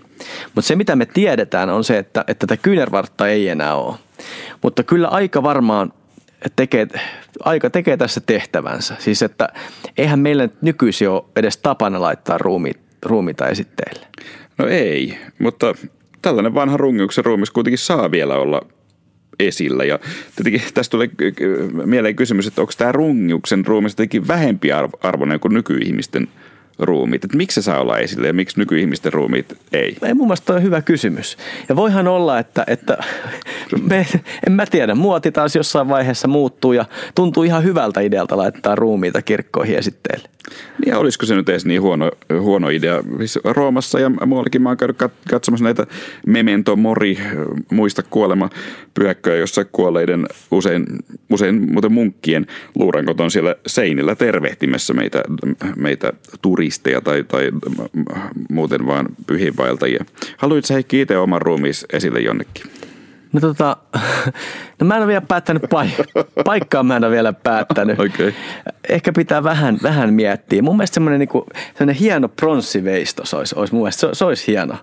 Mutta 0.56 0.68
se, 0.68 0.76
mitä 0.76 0.96
me 0.96 1.06
tiedetään, 1.06 1.70
on 1.70 1.84
se, 1.84 1.98
että, 1.98 2.24
että 2.28 2.48
tätä 2.48 2.62
kyynärvartta 2.62 3.28
ei 3.28 3.50
enää 3.50 3.76
ole. 3.76 3.96
Mutta 4.62 4.84
kyllä 4.84 5.08
aika 5.08 5.44
varmaan 5.44 5.94
tekee, 6.56 6.88
aika 7.40 7.70
tekee 7.70 7.98
tässä 7.98 8.22
tehtävänsä. 8.26 8.96
Siis 9.00 9.22
että 9.22 9.50
eihän 9.98 10.20
meillä 10.20 10.50
nykyisin 10.62 11.10
ole 11.10 11.24
edes 11.36 11.58
tapana 11.58 12.02
laittaa 12.02 12.38
ruumiit 12.38 12.80
ruumiita 13.06 13.48
esitteille? 13.48 14.08
No 14.58 14.68
ei, 14.68 15.18
mutta 15.40 15.76
tällainen 16.22 16.54
vanha 16.54 16.78
rungiuksen 16.78 17.26
ruumis 17.26 17.52
kuitenkin 17.52 17.78
saa 17.78 18.12
vielä 18.12 18.36
olla 18.36 18.62
esillä. 19.40 19.84
Ja 19.84 20.00
tietenkin 20.36 20.74
tästä 20.74 20.92
tulee 20.92 21.10
mieleen 21.86 22.16
kysymys, 22.16 22.48
että 22.48 22.62
onko 22.62 22.74
tämä 22.78 22.92
rungiuksen 22.92 23.66
ruumis 23.66 23.92
jotenkin 23.92 24.28
vähempi 24.28 24.70
arvoinen 25.02 25.40
kuin 25.40 25.54
nykyihmisten– 25.54 26.28
ruumiit? 26.80 27.24
Että 27.24 27.38
miksi 27.38 27.62
se 27.62 27.66
saa 27.66 27.82
olla 27.82 27.98
esillä 27.98 28.28
ja 28.28 28.34
miksi 28.34 28.60
nykyihmisten 28.60 29.14
ruumiit 29.14 29.58
ei? 29.74 29.98
Ei 30.06 30.14
mun 30.14 30.28
mielestä 30.28 30.54
on 30.54 30.64
hyvä 30.64 30.82
kysymys. 30.82 31.38
Ja 31.70 31.76
voihan 31.76 32.08
olla, 32.08 32.40
että, 32.40 32.64
että 32.68 32.98
me, 33.90 34.08
en 34.48 34.54
mä 34.54 34.66
tiedä, 34.66 34.96
muoti 34.96 35.32
taas 35.32 35.56
jossain 35.56 35.90
vaiheessa 35.90 36.28
muuttuu 36.28 36.74
ja 36.74 36.86
tuntuu 37.16 37.44
ihan 37.44 37.64
hyvältä 37.64 38.02
idealta 38.02 38.38
laittaa 38.38 38.76
ruumiita 38.76 39.22
kirkkoihin 39.22 39.78
esitteelle. 39.78 40.30
Niin 40.86 40.96
olisiko 40.96 41.26
se 41.26 41.36
nyt 41.36 41.50
edes 41.50 41.66
niin 41.66 41.82
huono, 41.82 42.12
huono 42.40 42.70
idea? 42.70 43.04
Siis 43.18 43.40
Roomassa 43.44 44.00
ja 44.00 44.10
muuallakin 44.10 44.62
mä 44.62 44.70
oon 44.70 44.78
käynyt 44.78 44.98
katsomassa 45.30 45.64
näitä 45.64 45.88
Memento 46.28 46.76
Mori, 46.76 47.18
muista 47.72 48.04
kuolema 48.10 48.50
pyhäkköjä, 48.94 49.38
jossa 49.38 49.66
kuolleiden 49.66 50.26
usein, 50.52 50.86
usein 51.30 51.72
muuten 51.72 51.92
munkkien 51.92 52.48
luurankot 52.76 53.20
on 53.20 53.32
siellä 53.32 53.56
seinillä 53.68 54.16
tervehtimässä 54.16 54.94
meitä, 54.94 55.24
meitä 55.76 56.14
turisteja 56.64 57.02
tai, 57.02 57.24
tai 57.24 57.52
muuten 58.50 58.86
vaan 58.88 59.06
pyhinvaeltajia. 59.28 60.06
Haluatko 60.38 60.68
sä 60.68 60.74
Heikki 60.74 61.02
itse 61.02 61.18
oman 61.18 61.42
ruumiis 61.42 61.86
esille 61.94 62.20
jonnekin? 62.20 62.64
No 63.34 63.40
tota, 63.40 63.78
no 64.80 64.88
mä 64.88 64.96
en 64.96 65.02
ole 65.02 65.08
vielä 65.08 65.22
päättänyt 65.22 65.64
paik- 65.64 66.44
paikkaa, 66.46 66.84
mä 66.84 66.96
en 66.96 67.04
ole 67.04 67.12
vielä 67.12 67.34
päättänyt. 67.34 68.00
okay. 68.06 68.34
Ehkä 68.90 69.14
pitää 69.14 69.44
vähän, 69.44 69.78
vähän 69.84 70.14
miettiä. 70.14 70.62
Mun 70.62 70.78
mielestä 70.78 70.94
semmoinen, 70.94 71.20
niinku, 71.20 71.46
semmoinen 71.78 71.96
hieno 71.96 72.30
pronssiveistos 72.30 73.34
olisi, 73.34 73.56
olisi 73.58 73.74
mun 73.74 73.84
mielestä, 73.84 74.00
se, 74.00 74.08
se 74.14 74.26
olisi 74.26 74.48
hieno. 74.48 74.76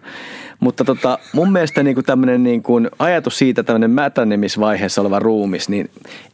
Mutta 0.61 0.85
tota, 0.85 1.19
mun 1.33 1.53
mielestä 1.53 1.83
niinku 1.83 2.03
tämmöinen 2.03 2.43
niinku 2.43 2.81
ajatus 2.99 3.39
siitä, 3.39 3.63
tämmöinen 3.63 3.91
mätänemisvaiheessa 3.91 5.01
oleva 5.01 5.19
ruumis, 5.19 5.69
niin 5.69 5.91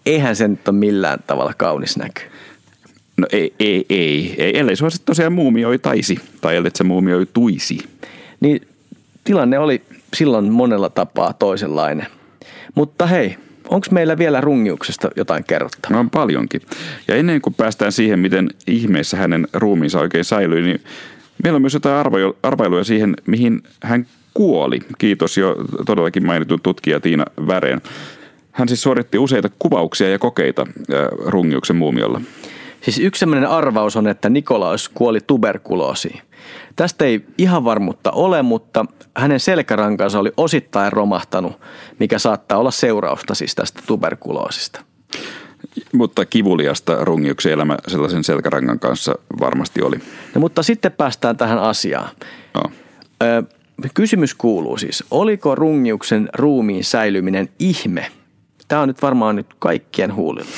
eihän 0.06 0.36
se 0.36 0.48
nyt 0.48 0.68
ole 0.68 0.76
millään 0.76 1.18
tavalla 1.26 1.54
kaunis 1.56 1.96
näky. 1.96 2.22
No 3.16 3.26
ei, 3.32 3.54
ei, 3.61 3.87
ei, 3.88 4.35
ei 4.38 4.58
ellei 4.58 4.76
sua 4.76 4.88
tosiaan 5.04 5.32
muumioitaisi 5.32 6.18
tai 6.40 6.56
ellei 6.56 6.70
se 6.75 6.85
muumioituisi. 6.85 7.78
Niin 8.40 8.61
tilanne 9.25 9.58
oli 9.58 9.82
silloin 10.16 10.52
monella 10.52 10.90
tapaa 10.90 11.32
toisenlainen. 11.32 12.06
Mutta 12.75 13.06
hei, 13.06 13.37
onko 13.68 13.87
meillä 13.90 14.18
vielä 14.18 14.40
rungiuksesta 14.40 15.11
jotain 15.16 15.44
kerrottavaa? 15.44 15.96
No 15.96 16.00
on 16.00 16.11
paljonkin. 16.11 16.62
Ja 17.08 17.14
ennen 17.14 17.40
kuin 17.40 17.54
päästään 17.54 17.92
siihen, 17.92 18.18
miten 18.18 18.50
ihmeessä 18.66 19.16
hänen 19.16 19.49
ruumiinsa 19.52 20.00
oikein 20.00 20.25
säilyi, 20.25 20.62
niin 20.62 20.80
meillä 21.42 21.56
on 21.56 21.62
myös 21.62 21.75
jotain 21.75 22.06
arvailuja 22.42 22.85
siihen, 22.85 23.16
mihin 23.26 23.62
hän 23.82 24.06
kuoli. 24.35 24.80
Kiitos 24.99 25.37
jo 25.37 25.56
todellakin 25.87 26.26
mainitun 26.26 26.61
tutkija 26.62 27.00
Tiina 27.00 27.25
Väreen. 27.46 27.80
Hän 28.52 28.68
siis 28.68 28.82
suoritti 28.82 29.18
useita 29.18 29.50
kuvauksia 29.58 30.08
ja 30.08 30.18
kokeita 30.18 30.66
rungiuksen 31.26 31.76
muumiolla. 31.76 32.20
Siis 32.83 32.99
yksi 32.99 33.18
sellainen 33.21 33.49
arvaus 33.49 33.97
on, 33.97 34.06
että 34.09 34.28
Nikolaus 34.28 34.88
kuoli 34.88 35.21
tuberkuloosiin. 35.26 36.21
Tästä 36.76 37.04
ei 37.04 37.25
ihan 37.38 37.64
varmuutta 37.64 38.11
ole, 38.11 38.42
mutta 38.42 38.85
hänen 39.16 39.40
selkärankansa 39.40 40.18
oli 40.18 40.33
osittain 40.37 40.92
romahtanut, 40.92 41.61
mikä 42.00 42.18
saattaa 42.18 42.59
olla 42.59 42.71
seurausta 42.71 43.35
siis 43.35 43.54
tästä 43.54 43.83
tuberkuloosista. 43.87 44.80
Mutta 45.92 46.25
kivuliasta 46.25 47.04
rungiuksen 47.04 47.52
elämä 47.52 47.76
sellaisen 47.88 48.25
selkärangan 48.25 48.78
kanssa 48.78 49.14
varmasti 49.40 49.83
oli. 49.83 49.97
No, 50.35 50.40
mutta 50.40 50.62
sitten 50.62 50.92
päästään 50.92 51.37
tähän 51.37 51.59
asiaan. 51.59 52.09
No. 52.54 52.62
Ö, 53.23 53.42
kysymys 53.95 54.35
kuuluu 54.35 54.76
siis, 54.76 55.04
oliko 55.11 55.54
rungiuksen 55.54 56.28
ruumiin 56.35 56.85
säilyminen 56.85 57.49
ihme? 57.59 58.12
Tämä 58.68 58.82
on 58.82 58.88
nyt 58.88 59.02
varmaan 59.02 59.37
nyt 59.37 59.46
kaikkien 59.58 60.14
huulilla. 60.14 60.50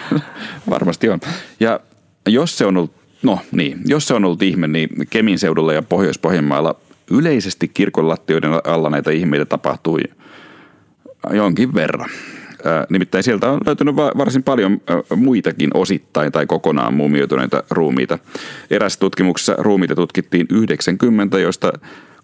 Varmasti 0.70 1.08
on. 1.08 1.20
Ja 1.60 1.80
jos 2.28 2.58
se 2.58 2.66
on 2.66 2.76
ollut 2.76 3.00
No 3.22 3.38
niin, 3.52 3.78
jos 3.86 4.08
se 4.08 4.14
on 4.14 4.24
ollut 4.24 4.42
ihme, 4.42 4.68
niin 4.68 4.88
Kemin 5.10 5.38
seudulla 5.38 5.72
ja 5.72 5.82
Pohjois-Pohjanmaalla 5.82 6.76
yleisesti 7.10 7.68
kirkon 7.68 8.08
lattioiden 8.08 8.50
alla 8.64 8.90
näitä 8.90 9.10
ihmeitä 9.10 9.44
tapahtui 9.44 10.00
jonkin 11.32 11.74
verran. 11.74 12.10
Nimittäin 12.90 13.24
sieltä 13.24 13.50
on 13.50 13.60
löytynyt 13.66 13.96
varsin 13.96 14.42
paljon 14.42 14.80
muitakin 15.16 15.70
osittain 15.74 16.32
tai 16.32 16.46
kokonaan 16.46 16.94
muumioituneita 16.94 17.62
ruumiita. 17.70 18.18
Erässä 18.70 19.00
tutkimuksessa 19.00 19.54
ruumiita 19.58 19.94
tutkittiin 19.94 20.46
90, 20.50 21.38
joista 21.38 21.72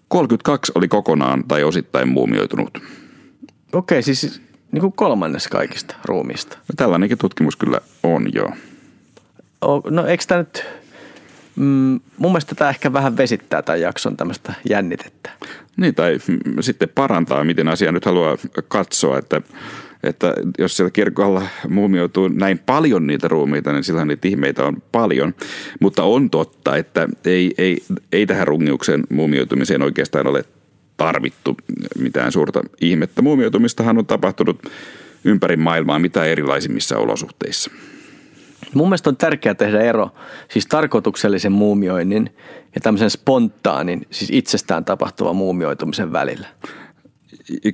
32 0.07 0.71
oli 0.75 0.87
kokonaan 0.87 1.43
tai 1.47 1.63
osittain 1.63 2.07
muumioitunut. 2.07 2.77
Okei, 3.73 4.03
siis 4.03 4.41
niin 4.71 4.81
kuin 4.81 4.93
kolmannes 4.93 5.47
kaikista 5.47 5.95
ruumiista. 6.05 6.57
No, 6.57 6.73
tällainenkin 6.77 7.17
tutkimus 7.17 7.55
kyllä 7.55 7.81
on, 8.03 8.27
joo. 8.33 8.53
No 9.89 10.05
eikö 10.05 10.23
tämä 10.27 10.41
nyt 10.41 10.65
mm, 11.55 11.99
mun 12.17 12.31
mielestä 12.31 12.55
tämä 12.55 12.69
ehkä 12.69 12.93
vähän 12.93 13.17
vesittää 13.17 13.61
tämän 13.61 13.81
jakson 13.81 14.17
tämmöistä 14.17 14.53
jännitettä. 14.69 15.29
Niin, 15.77 15.95
tai 15.95 16.17
sitten 16.59 16.89
parantaa, 16.95 17.43
miten 17.43 17.67
asia 17.67 17.91
nyt 17.91 18.05
haluaa 18.05 18.37
katsoa, 18.67 19.17
että, 19.17 19.41
että 20.03 20.33
jos 20.57 20.77
siellä 20.77 20.91
kirkolla 20.91 21.41
muumioituu 21.69 22.27
näin 22.27 22.59
paljon 22.59 23.07
niitä 23.07 23.27
ruumiita, 23.27 23.73
niin 23.73 23.83
silloin 23.83 24.07
niitä 24.07 24.27
ihmeitä 24.27 24.65
on 24.65 24.83
paljon. 24.91 25.35
Mutta 25.79 26.03
on 26.03 26.29
totta, 26.29 26.77
että 26.77 27.09
ei, 27.25 27.53
ei, 27.57 27.83
ei 28.11 28.25
tähän 28.25 28.47
rungiuksen 28.47 29.03
muumioitumiseen 29.09 29.81
oikeastaan 29.81 30.27
ole 30.27 30.43
tarvittu 30.97 31.57
mitään 31.99 32.31
suurta 32.31 32.61
ihmettä. 32.81 33.21
Muumioitumistahan 33.21 33.97
on 33.97 34.05
tapahtunut 34.05 34.59
ympäri 35.23 35.57
maailmaa 35.57 35.99
mitä 35.99 36.25
erilaisimmissa 36.25 36.97
olosuhteissa. 36.97 37.71
Mun 38.73 38.87
mielestä 38.87 39.09
on 39.09 39.17
tärkeää 39.17 39.55
tehdä 39.55 39.81
ero 39.81 40.09
siis 40.51 40.65
tarkoituksellisen 40.65 41.51
muumioinnin 41.51 42.29
ja 42.75 42.81
tämmöisen 42.81 43.09
spontaanin, 43.09 44.05
siis 44.11 44.31
itsestään 44.33 44.85
tapahtuvan 44.85 45.35
muumioitumisen 45.35 46.11
välillä. 46.11 46.47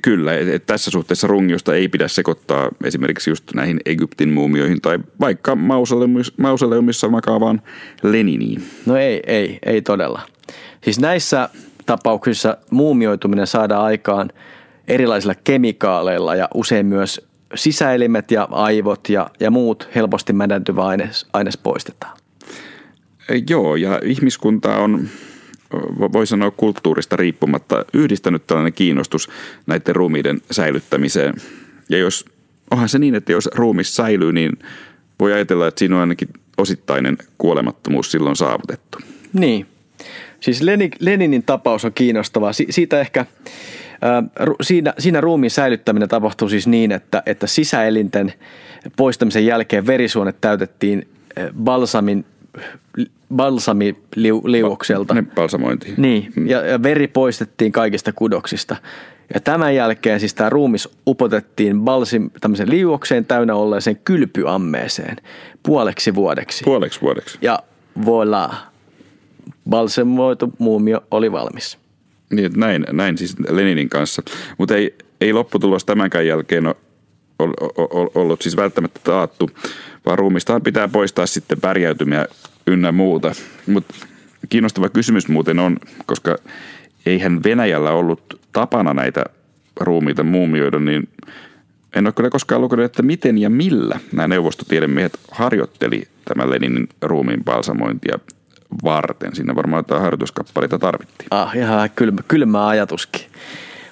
Kyllä, 0.01 0.33
että 0.33 0.59
tässä 0.59 0.91
suhteessa 0.91 1.27
rungiosta 1.27 1.75
ei 1.75 1.87
pidä 1.87 2.07
sekoittaa 2.07 2.69
esimerkiksi 2.83 3.29
just 3.29 3.43
näihin 3.55 3.79
Egyptin 3.85 4.29
muumioihin 4.29 4.81
tai 4.81 4.99
vaikka 5.19 5.57
mausoleumissa 6.37 7.09
makaavaan 7.09 7.61
Leniniin. 8.03 8.63
No 8.85 8.97
ei, 8.97 9.21
ei, 9.27 9.59
ei 9.65 9.81
todella. 9.81 10.21
Siis 10.83 10.99
näissä 10.99 11.49
tapauksissa 11.85 12.57
muumioituminen 12.71 13.47
saadaan 13.47 13.83
aikaan 13.83 14.29
erilaisilla 14.87 15.35
kemikaaleilla 15.43 16.35
ja 16.35 16.47
usein 16.53 16.85
myös 16.85 17.27
sisäelimet 17.55 18.31
ja 18.31 18.47
aivot 18.51 19.09
ja, 19.09 19.29
ja 19.39 19.51
muut 19.51 19.89
helposti 19.95 20.33
mädäntyvä 20.33 20.85
aines, 20.85 21.27
aines 21.33 21.57
poistetaan. 21.57 22.17
Joo, 23.49 23.75
ja 23.75 23.99
ihmiskunta 24.03 24.75
on 24.75 25.07
voi 26.13 26.27
sanoa 26.27 26.51
kulttuurista 26.51 27.15
riippumatta, 27.15 27.85
yhdistänyt 27.93 28.47
tällainen 28.47 28.73
kiinnostus 28.73 29.29
näiden 29.67 29.95
ruumiiden 29.95 30.41
säilyttämiseen. 30.51 31.33
Ja 31.89 31.97
jos, 31.97 32.25
onhan 32.71 32.89
se 32.89 32.99
niin, 32.99 33.15
että 33.15 33.31
jos 33.31 33.49
ruumis 33.55 33.95
säilyy, 33.95 34.33
niin 34.33 34.51
voi 35.19 35.33
ajatella, 35.33 35.67
että 35.67 35.79
siinä 35.79 35.95
on 35.95 36.01
ainakin 36.01 36.29
osittainen 36.57 37.17
kuolemattomuus 37.37 38.11
silloin 38.11 38.35
saavutettu. 38.35 38.97
Niin. 39.33 39.65
Siis 40.43 40.61
Leninin 40.99 41.43
tapaus 41.43 41.85
on 41.85 41.93
kiinnostava. 41.93 42.53
Si- 42.53 42.67
siitä 42.69 42.99
ehkä, 42.99 43.25
siinä, 44.61 44.93
siinä 44.99 45.21
ruumiin 45.21 45.51
säilyttäminen 45.51 46.09
tapahtuu 46.09 46.49
siis 46.49 46.67
niin, 46.67 46.91
että, 46.91 47.23
että 47.25 47.47
sisäelinten 47.47 48.33
poistamisen 48.97 49.45
jälkeen 49.45 49.87
verisuonet 49.87 50.35
täytettiin 50.41 51.07
balsamin 51.63 52.25
balsamiliuokselta. 53.35 55.13
Ne 55.13 55.23
balsamointi. 55.35 55.93
Niin, 55.97 56.33
mm. 56.35 56.47
ja, 56.47 56.65
ja 56.65 56.83
veri 56.83 57.07
poistettiin 57.07 57.71
kaikista 57.71 58.13
kudoksista. 58.13 58.75
Ja 59.33 59.39
tämän 59.39 59.75
jälkeen 59.75 60.19
siis 60.19 60.33
tämä 60.33 60.49
ruumis 60.49 60.89
upotettiin 61.07 61.81
balsim, 61.81 62.29
tämmöisen 62.41 62.69
liuokseen 62.69 63.25
täynnä 63.25 63.55
olleeseen 63.55 63.97
kylpyammeeseen 64.05 65.17
puoleksi 65.63 66.15
vuodeksi. 66.15 66.63
Puoleksi 66.63 67.01
vuodeksi. 67.01 67.37
Ja 67.41 67.59
voilà, 68.05 68.55
balsamoitu 69.69 70.53
muumio 70.59 71.03
oli 71.11 71.31
valmis. 71.31 71.77
Niin, 72.31 72.51
näin, 72.55 72.85
näin 72.91 73.17
siis 73.17 73.35
Leninin 73.49 73.89
kanssa. 73.89 74.21
Mutta 74.57 74.75
ei, 74.75 74.95
ei 75.21 75.33
lopputulos 75.33 75.85
tämänkään 75.85 76.27
jälkeen 76.27 76.67
ole 76.67 78.11
ollut 78.15 78.41
siis 78.41 78.57
välttämättä 78.57 78.99
taattu, 79.03 79.49
vaan 80.05 80.19
ruumistaan 80.19 80.61
pitää 80.61 80.87
poistaa 80.87 81.25
sitten 81.25 81.61
pärjäytymiä 81.61 82.27
ynnä 82.67 82.91
muuta. 82.91 83.31
Mutta 83.67 83.95
kiinnostava 84.49 84.89
kysymys 84.89 85.27
muuten 85.27 85.59
on, 85.59 85.77
koska 86.05 86.37
eihän 87.05 87.43
Venäjällä 87.43 87.91
ollut 87.91 88.41
tapana 88.51 88.93
näitä 88.93 89.23
ruumiita 89.79 90.23
muumioida, 90.23 90.79
niin 90.79 91.09
en 91.95 92.07
ole 92.07 92.13
kyllä 92.13 92.29
koskaan 92.29 92.61
lukenut, 92.61 92.85
että 92.85 93.03
miten 93.03 93.37
ja 93.37 93.49
millä 93.49 93.99
nämä 94.11 94.27
neuvostotiedemiehet 94.27 95.19
harjoitteli 95.31 96.07
tämän 96.25 96.49
Leninin 96.49 96.87
ruumiin 97.01 97.43
palsamointia 97.43 98.19
varten. 98.83 99.35
Siinä 99.35 99.55
varmaan 99.55 99.79
jotain 99.79 100.01
harjoituskappaleita 100.01 100.79
tarvittiin. 100.79 101.27
Ah, 101.31 101.55
ihan 101.57 101.89
kylmä, 101.95 102.21
kylmä 102.27 102.67
ajatuskin. 102.67 103.21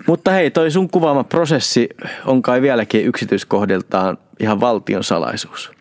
Mutta 0.07 0.31
hei, 0.31 0.51
toi 0.51 0.71
sun 0.71 0.89
kuvaama 0.89 1.23
prosessi 1.23 1.89
on 2.25 2.41
kai 2.41 2.61
vieläkin 2.61 3.05
yksityiskohdiltaan 3.05 4.17
ihan 4.39 4.59
valtion 4.59 5.03
salaisuus. 5.03 5.71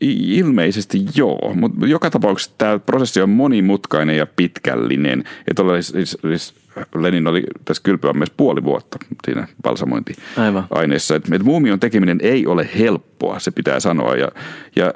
Ilmeisesti 0.00 1.04
joo, 1.16 1.52
mutta 1.54 1.86
joka 1.86 2.10
tapauksessa 2.10 2.54
tämä 2.58 2.78
prosessi 2.78 3.22
on 3.22 3.30
monimutkainen 3.30 4.16
ja 4.16 4.26
pitkällinen. 4.26 5.24
Että 5.48 5.62
siis, 5.80 6.18
siis 6.28 6.54
Lenin 6.94 7.26
oli 7.26 7.42
tässä 7.64 7.82
myös 8.14 8.30
puoli 8.36 8.64
vuotta 8.64 8.98
siinä 9.24 9.48
balsamointiaineessa. 9.62 11.16
Että 11.16 11.38
muumion 11.42 11.80
tekeminen 11.80 12.18
ei 12.22 12.46
ole 12.46 12.68
helppoa, 12.78 13.38
se 13.38 13.50
pitää 13.50 13.80
sanoa. 13.80 14.16
Ja, 14.16 14.28
ja, 14.76 14.92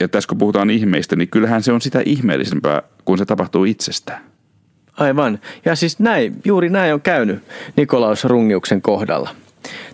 ja 0.00 0.08
tässä 0.08 0.28
kun 0.28 0.38
puhutaan 0.38 0.70
ihmeistä, 0.70 1.16
niin 1.16 1.28
kyllähän 1.28 1.62
se 1.62 1.72
on 1.72 1.80
sitä 1.80 2.02
ihmeellisempää, 2.06 2.82
kun 3.04 3.18
se 3.18 3.24
tapahtuu 3.24 3.64
itsestään. 3.64 4.22
Aivan. 4.96 5.38
Ja 5.64 5.76
siis 5.76 5.98
näin, 5.98 6.34
juuri 6.44 6.68
näin 6.68 6.94
on 6.94 7.00
käynyt 7.00 7.42
Nikolaus 7.76 8.24
Rungiuksen 8.24 8.82
kohdalla. 8.82 9.30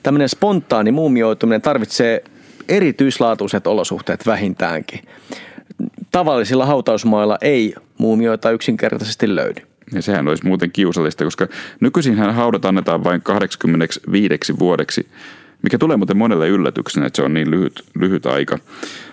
Tämmöinen 0.02 0.28
spontaani 0.28 0.92
muumioituminen 0.92 1.62
tarvitsee 1.62 2.24
erityislaatuiset 2.68 3.66
olosuhteet 3.66 4.26
vähintäänkin. 4.26 5.00
Tavallisilla 6.10 6.66
hautausmailla 6.66 7.38
ei 7.40 7.74
muumioita 7.98 8.50
yksinkertaisesti 8.50 9.36
löydy. 9.36 9.62
Ja 9.92 10.02
sehän 10.02 10.28
olisi 10.28 10.46
muuten 10.46 10.72
kiusallista, 10.72 11.24
koska 11.24 11.48
nykyisin 11.80 12.16
hän 12.16 12.34
haudat 12.34 12.64
annetaan 12.64 13.04
vain 13.04 13.22
85 13.22 14.58
vuodeksi, 14.58 15.08
mikä 15.62 15.78
tulee 15.78 15.96
muuten 15.96 16.16
monelle 16.16 16.48
yllätyksenä, 16.48 17.06
että 17.06 17.16
se 17.16 17.22
on 17.22 17.34
niin 17.34 17.50
lyhyt, 17.50 17.84
lyhyt 17.94 18.26
aika. 18.26 18.58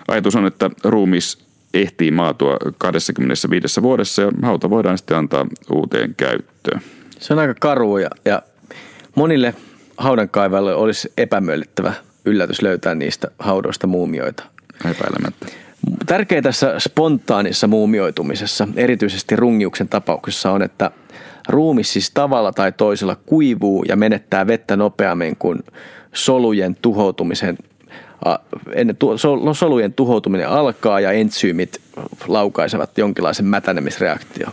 Ajatus 0.08 0.36
on, 0.36 0.46
että 0.46 0.70
ruumis 0.84 1.38
ehtii 1.74 2.10
maatua 2.10 2.56
25 2.78 3.82
vuodessa 3.82 4.22
ja 4.22 4.32
hauta 4.42 4.70
voidaan 4.70 4.98
sitten 4.98 5.16
antaa 5.16 5.46
uuteen 5.72 6.14
käyttöön. 6.14 6.80
Se 7.18 7.32
on 7.32 7.38
aika 7.38 7.54
karu 7.60 7.98
ja, 7.98 8.10
ja 8.24 8.42
monille 9.14 9.54
haudankaivajalle 9.96 10.74
olisi 10.74 11.12
epämyöllittävä 11.18 11.94
yllätys 12.24 12.62
löytää 12.62 12.94
niistä 12.94 13.28
haudoista 13.38 13.86
muumioita. 13.86 14.44
Epäilemättä. 14.90 15.46
Tärkeää 16.06 16.42
tässä 16.42 16.78
spontaanissa 16.78 17.66
muumioitumisessa, 17.66 18.68
erityisesti 18.76 19.36
rungiuksen 19.36 19.88
tapauksessa 19.88 20.50
on, 20.50 20.62
että 20.62 20.90
ruumis 21.48 21.92
siis 21.92 22.10
tavalla 22.10 22.52
tai 22.52 22.72
toisella 22.72 23.16
kuivuu 23.26 23.84
ja 23.88 23.96
menettää 23.96 24.46
vettä 24.46 24.76
nopeammin 24.76 25.36
kuin 25.36 25.58
solujen 26.14 26.76
tuhoutumisen 26.82 27.58
ennen 28.74 28.96
solujen 29.52 29.92
tuhoutuminen 29.92 30.48
alkaa 30.48 31.00
ja 31.00 31.12
entsyymit 31.12 31.80
laukaisevat 32.28 32.98
jonkinlaisen 32.98 33.46
mätänemisreaktio. 33.46 34.46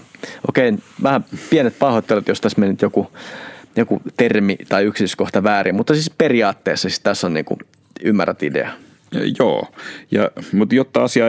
Okei, 0.48 0.74
vähän 1.04 1.26
pienet 1.50 1.80
pahoittelut, 1.80 2.28
jos 2.28 2.42
tässä 2.42 2.60
meni 2.60 2.76
joku, 2.82 3.12
joku 3.76 4.02
termi 4.18 4.58
tai 4.70 4.84
yksityiskohta 4.84 5.44
väärin, 5.44 5.76
mutta 5.76 5.94
siis 5.94 6.10
periaatteessa 6.10 6.90
siis 6.90 7.00
tässä 7.00 7.28
on 7.28 7.34
niin 7.34 7.46
kuin, 7.46 7.60
ymmärrät 8.04 8.44
idea. 8.44 8.72
Joo, 9.40 9.68
ja, 10.12 10.32
mutta 10.54 10.76
jotta 10.76 11.04
asia 11.04 11.26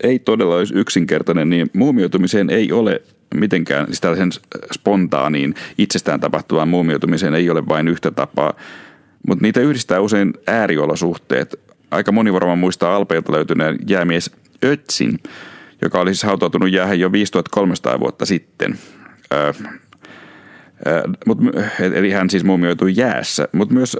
ei 0.00 0.18
todella 0.18 0.56
olisi 0.56 0.74
yksinkertainen, 0.74 1.50
niin 1.50 1.70
muumioitumiseen 1.72 2.50
ei 2.50 2.72
ole 2.72 3.02
mitenkään, 3.34 3.86
siis 3.86 4.00
tällaisen 4.00 4.30
spontaaniin 4.74 5.54
itsestään 5.78 6.20
tapahtuvaan 6.20 6.68
muumioitumiseen 6.68 7.34
ei 7.34 7.50
ole 7.50 7.68
vain 7.68 7.88
yhtä 7.88 8.10
tapaa, 8.10 8.54
mutta 9.26 9.42
niitä 9.42 9.60
yhdistää 9.60 10.00
usein 10.00 10.34
ääriolosuhteet 10.46 11.60
aika 11.90 12.12
moni 12.12 12.32
varmaan 12.32 12.58
muistaa 12.58 12.96
Alpeilta 12.96 13.32
löytyneen 13.32 13.78
jäämies 13.88 14.30
Ötsin, 14.64 15.18
joka 15.82 16.00
oli 16.00 16.14
siis 16.14 16.22
hautautunut 16.22 16.72
jäähän 16.72 17.00
jo 17.00 17.12
5300 17.12 18.00
vuotta 18.00 18.26
sitten. 18.26 18.78
Ö, 19.34 19.52
mut, 21.26 21.38
eli 21.94 22.10
hän 22.10 22.30
siis 22.30 22.44
muumioitui 22.44 22.92
jäässä, 22.96 23.48
mutta 23.52 23.74
myös 23.74 23.96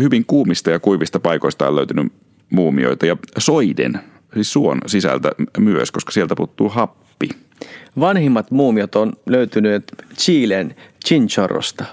hyvin 0.00 0.24
kuumista 0.26 0.70
ja 0.70 0.80
kuivista 0.80 1.20
paikoista 1.20 1.68
on 1.68 1.76
löytynyt 1.76 2.12
muumioita 2.50 3.06
ja 3.06 3.16
soiden, 3.38 4.00
siis 4.34 4.52
suon 4.52 4.78
sisältä 4.86 5.32
myös, 5.58 5.92
koska 5.92 6.12
sieltä 6.12 6.34
puuttuu 6.36 6.68
happi. 6.68 7.28
Vanhimmat 8.00 8.50
muumiot 8.50 8.94
on 8.96 9.12
löytyneet 9.26 9.92
Chileen 10.18 10.74
Chinchorrosta, 11.06 11.84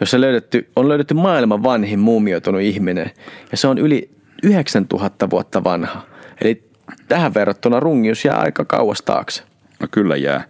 jossa 0.00 0.20
löydetty, 0.20 0.68
on 0.76 0.88
löydetty 0.88 1.14
maailman 1.14 1.62
vanhin 1.62 1.98
muumioitunut 1.98 2.60
ihminen 2.60 3.10
ja 3.50 3.56
se 3.56 3.68
on 3.68 3.78
yli 3.78 4.10
9000 4.42 5.30
vuotta 5.30 5.64
vanha. 5.64 6.06
Eli 6.40 6.62
tähän 7.08 7.34
verrattuna 7.34 7.80
rungius 7.80 8.24
jää 8.24 8.36
aika 8.36 8.64
kauas 8.64 9.02
taakse. 9.02 9.42
No 9.80 9.88
kyllä 9.90 10.16
jää. 10.16 10.44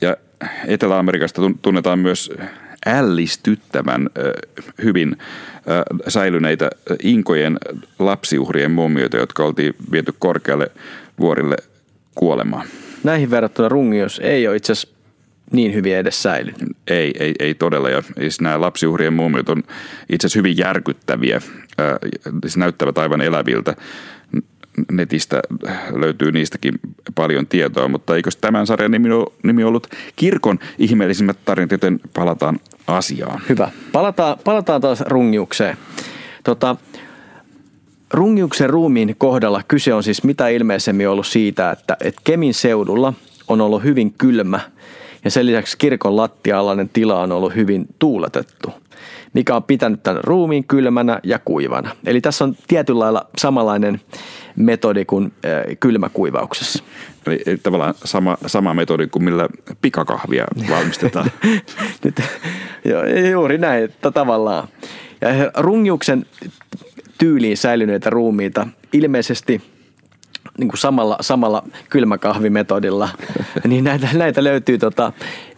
Ja 0.00 0.16
Etelä-Amerikasta 0.66 1.42
tunnetaan 1.62 1.98
myös 1.98 2.32
ällistyttävän 2.86 4.08
hyvin 4.82 5.16
säilyneitä 6.08 6.70
inkojen 7.02 7.58
lapsiuhrien 7.98 8.70
muumioita, 8.70 9.16
jotka 9.16 9.44
oltiin 9.44 9.74
viety 9.92 10.14
korkealle 10.18 10.70
vuorille 11.20 11.56
kuolemaan. 12.14 12.66
Näihin 13.04 13.30
verrattuna 13.30 13.68
rungius 13.68 14.18
ei 14.18 14.48
ole 14.48 14.56
itse 14.56 14.72
asiassa 14.72 14.95
niin 15.52 15.74
hyvin 15.74 15.96
edes 15.96 16.22
säilynyt. 16.22 16.76
Ei, 16.86 17.12
ei, 17.18 17.34
ei 17.38 17.54
todella. 17.54 17.90
Ja 17.90 18.02
siis 18.02 18.40
nämä 18.40 18.60
lapsiuhrien 18.60 19.12
muumiot 19.12 19.48
on 19.48 19.62
itse 20.10 20.26
asiassa 20.26 20.38
hyvin 20.38 20.58
järkyttäviä. 20.58 21.36
Äh, 21.36 21.98
siis 22.42 22.56
näyttävät 22.56 22.98
aivan 22.98 23.20
eläviltä. 23.20 23.76
Netistä 24.92 25.42
löytyy 25.94 26.32
niistäkin 26.32 26.74
paljon 27.14 27.46
tietoa, 27.46 27.88
mutta 27.88 28.16
eikö 28.16 28.30
tämän 28.40 28.66
sarjan 28.66 28.90
nimi, 28.90 29.10
ole, 29.10 29.26
nimi 29.42 29.64
ollut 29.64 29.86
Kirkon 30.16 30.58
ihmeellisimmät 30.78 31.38
tarinat, 31.44 31.70
joten 31.70 32.00
palataan 32.14 32.60
asiaan. 32.86 33.40
Hyvä. 33.48 33.70
Palataan, 33.92 34.38
palataan 34.44 34.80
taas 34.80 35.00
rungiukseen. 35.00 35.76
Tota, 36.44 36.76
rungiuksen 38.10 38.70
ruumiin 38.70 39.14
kohdalla 39.18 39.62
kyse 39.68 39.94
on 39.94 40.02
siis 40.02 40.24
mitä 40.24 40.48
ilmeisemmin 40.48 41.08
ollut 41.08 41.26
siitä, 41.26 41.70
että, 41.70 41.96
että 42.00 42.20
Kemin 42.24 42.54
seudulla 42.54 43.12
on 43.48 43.60
ollut 43.60 43.84
hyvin 43.84 44.14
kylmä– 44.18 44.60
ja 45.26 45.30
sen 45.30 45.46
lisäksi 45.46 45.78
kirkon 45.78 46.16
lattialainen 46.16 46.88
tila 46.88 47.20
on 47.20 47.32
ollut 47.32 47.54
hyvin 47.54 47.86
tuuletettu. 47.98 48.70
mikä 49.32 49.56
on 49.56 49.62
pitänyt 49.62 50.02
tämän 50.02 50.24
ruumiin 50.24 50.64
kylmänä 50.64 51.20
ja 51.22 51.38
kuivana. 51.38 51.96
Eli 52.06 52.20
tässä 52.20 52.44
on 52.44 52.56
tietyllä 52.68 52.98
lailla 52.98 53.26
samanlainen 53.38 54.00
metodi 54.56 55.04
kuin 55.04 55.32
kylmäkuivauksessa. 55.80 56.84
Eli 57.26 57.56
tavallaan 57.62 57.94
sama, 58.04 58.36
sama 58.46 58.74
metodi 58.74 59.06
kuin 59.06 59.24
millä 59.24 59.48
pikakahvia 59.82 60.44
valmistetaan. 60.70 61.30
Nyt, 62.04 62.20
joo, 62.84 63.04
juuri 63.30 63.58
näin, 63.58 63.92
tavallaan. 64.14 64.68
Ja 65.20 65.28
rungiuksen 65.56 66.26
tyyliin 67.18 67.56
säilyneitä 67.56 68.10
ruumiita 68.10 68.66
ilmeisesti 68.92 69.62
niin 70.58 70.68
kuin 70.68 70.78
samalla, 70.78 71.16
samalla 71.20 71.62
kylmäkahvimetodilla, 71.90 73.08
niin 73.68 73.84
näitä, 73.84 74.08
näitä 74.12 74.44
löytyy 74.44 74.78
tota, 74.78 75.12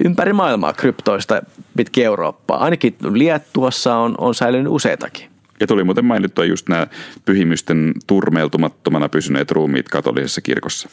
ympäri 0.04 0.32
maailmaa 0.32 0.72
kryptoista 0.72 1.42
pitkin 1.76 2.04
Eurooppaa. 2.04 2.58
Ainakin 2.58 2.96
Liettuassa 3.12 3.96
on, 3.96 4.14
on 4.18 4.34
säilynyt 4.34 4.72
useitakin. 4.72 5.28
Ja 5.60 5.66
tuli 5.66 5.84
muuten 5.84 6.04
mainittua 6.04 6.44
just 6.44 6.68
nämä 6.68 6.86
pyhimysten 7.24 7.92
turmeltumattomana 8.06 9.08
pysyneet 9.08 9.50
ruumiit 9.50 9.88
katolisessa 9.88 10.40
kirkossa. 10.40 10.88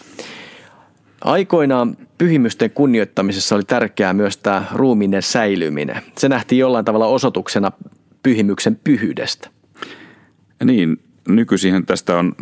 Aikoinaan 1.22 1.98
pyhimysten 2.18 2.72
kunnioittamisessa 2.72 3.56
oli 3.56 3.64
tärkeää 3.64 4.14
myös 4.14 4.38
tämä 4.38 4.66
ruumiinen 4.74 5.22
säilyminen. 5.22 6.02
Se 6.18 6.30
nähtiin 6.30 6.60
jollain 6.60 6.86
tavalla 6.86 7.08
osoituksena 7.08 7.72
pyhimyksen 8.24 8.80
pyhyydestä. 8.84 9.50
Niin, 10.64 11.00
nykyisin 11.28 11.86
tästä 11.86 12.18
on 12.18 12.36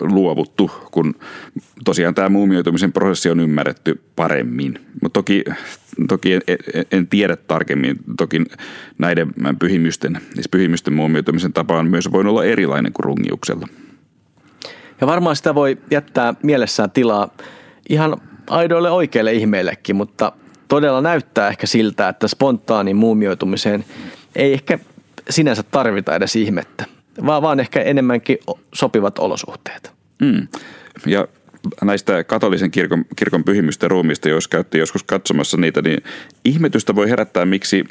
luovuttu, 0.00 0.70
kun 0.90 1.14
tosiaan 1.84 2.14
tämä 2.14 2.28
muumioitumisen 2.28 2.92
prosessi 2.92 3.30
on 3.30 3.40
ymmärretty 3.40 4.02
paremmin. 4.16 4.78
Mutta 5.02 5.18
toki, 5.18 5.44
toki 6.08 6.32
en, 6.32 6.42
en 6.92 7.06
tiedä 7.06 7.36
tarkemmin, 7.36 7.96
toki 8.16 8.44
näiden 8.98 9.32
pyhimysten, 9.58 10.20
siis 10.34 10.48
pyhimysten 10.48 10.94
muumioitumisen 10.94 11.52
tapa 11.52 11.78
on 11.78 11.90
myös 11.90 12.12
voinut 12.12 12.30
olla 12.30 12.44
erilainen 12.44 12.92
kuin 12.92 13.04
rungiuksella. 13.04 13.68
Ja 15.00 15.06
varmaan 15.06 15.36
sitä 15.36 15.54
voi 15.54 15.78
jättää 15.90 16.34
mielessään 16.42 16.90
tilaa 16.90 17.28
ihan 17.88 18.16
aidoille 18.50 18.90
oikeille 18.90 19.32
ihmeillekin, 19.32 19.96
mutta 19.96 20.32
todella 20.68 21.00
näyttää 21.00 21.48
ehkä 21.48 21.66
siltä, 21.66 22.08
että 22.08 22.28
spontaanin 22.28 22.96
muumioitumiseen 22.96 23.84
ei 24.36 24.52
ehkä 24.52 24.78
sinänsä 25.30 25.62
tarvita 25.62 26.14
edes 26.14 26.36
ihmettä 26.36 26.99
vaan, 27.26 27.42
vaan 27.42 27.60
ehkä 27.60 27.82
enemmänkin 27.82 28.38
sopivat 28.74 29.18
olosuhteet. 29.18 29.92
Mm. 30.22 30.48
Ja 31.06 31.28
näistä 31.82 32.24
katolisen 32.24 32.70
kirkon, 32.70 33.04
kirkon 33.16 33.44
pyhimysten 33.44 33.90
ruumista, 33.90 34.28
jos 34.28 34.48
käytte 34.48 34.78
joskus 34.78 35.02
katsomassa 35.02 35.56
niitä, 35.56 35.82
niin 35.82 36.02
ihmetystä 36.44 36.94
voi 36.94 37.10
herättää, 37.10 37.44
miksi 37.44 37.84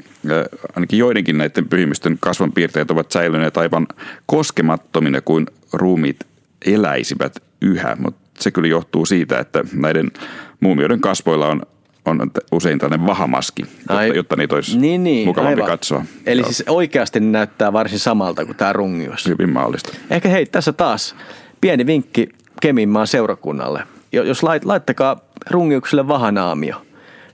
ainakin 0.76 1.00
joidenkin 1.00 1.38
näiden 1.38 1.70
pyhimysten 1.70 2.18
kasvanpiirteet 2.20 2.92
ovat 2.92 3.12
säilyneet 3.12 3.58
aivan 3.58 3.88
koskemattomina 4.26 5.22
kuin 5.22 5.46
ruumiit 5.74 6.20
eläisivät 6.66 7.44
yhä. 7.62 7.96
Mutta 8.00 8.22
se 8.40 8.52
kyllä 8.52 8.68
johtuu 8.68 9.06
siitä, 9.06 9.40
että 9.40 9.64
näiden 9.74 10.12
muumioiden 10.60 11.02
kasvoilla 11.02 11.48
on 11.48 11.62
on 12.06 12.32
usein 12.52 12.80
tällainen 12.80 13.08
vahamaski, 13.08 13.62
jotta, 13.62 14.04
jotta 14.06 14.36
niitä 14.36 14.56
olisi 14.56 14.78
niin, 14.78 15.04
niin, 15.04 15.28
mukavampi 15.28 15.62
aivan. 15.62 15.68
katsoa. 15.72 16.06
Eli 16.26 16.42
Joo. 16.42 16.52
siis 16.52 16.64
oikeasti 16.70 17.20
ne 17.20 17.26
näyttää 17.26 17.74
varsin 17.74 18.00
samalta 18.00 18.46
kuin 18.46 18.58
tämä 18.58 18.74
rungius. 18.74 19.28
Hyvin 19.28 19.50
maallista. 19.50 19.90
Ehkä 20.10 20.30
hei, 20.30 20.46
tässä 20.46 20.74
taas 20.74 21.16
pieni 21.62 21.86
vinkki 21.86 22.30
Keminmaan 22.62 23.08
seurakunnalle. 23.08 23.84
Jos 24.12 24.44
lait, 24.44 24.66
laittakaa 24.66 25.20
rungiukselle 25.50 26.08
vahanaamio, 26.08 26.82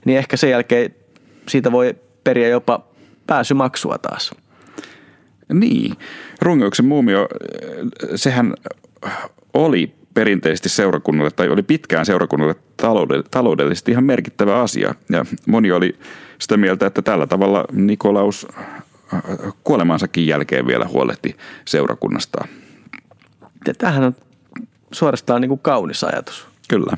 niin 0.04 0.18
ehkä 0.18 0.36
sen 0.36 0.50
jälkeen 0.50 0.94
siitä 1.48 1.72
voi 1.72 1.94
periä 2.24 2.48
jopa 2.48 2.84
pääsymaksua 3.26 3.98
taas. 3.98 4.34
Niin. 5.52 5.94
Rungiuksen 6.42 6.86
muumio, 6.86 7.28
sehän 8.14 8.54
oli 9.54 9.94
perinteisesti 10.16 10.68
seurakunnalle 10.68 11.30
tai 11.30 11.48
oli 11.48 11.62
pitkään 11.62 12.06
seurakunnalle 12.06 12.54
taloudellisesti 13.30 13.90
ihan 13.90 14.04
merkittävä 14.04 14.60
asia. 14.62 14.94
Ja 15.10 15.24
moni 15.46 15.72
oli 15.72 15.98
sitä 16.38 16.56
mieltä, 16.56 16.86
että 16.86 17.02
tällä 17.02 17.26
tavalla 17.26 17.64
Nikolaus 17.72 18.46
äh, 18.58 19.22
kuolemansakin 19.64 20.26
jälkeen 20.26 20.66
vielä 20.66 20.88
huolehti 20.88 21.36
seurakunnastaan. 21.64 22.48
Tämähän 23.78 24.04
on 24.04 24.16
suorastaan 24.92 25.40
niin 25.40 25.48
kuin 25.48 25.60
kaunis 25.60 26.04
ajatus. 26.04 26.46
Kyllä. 26.68 26.96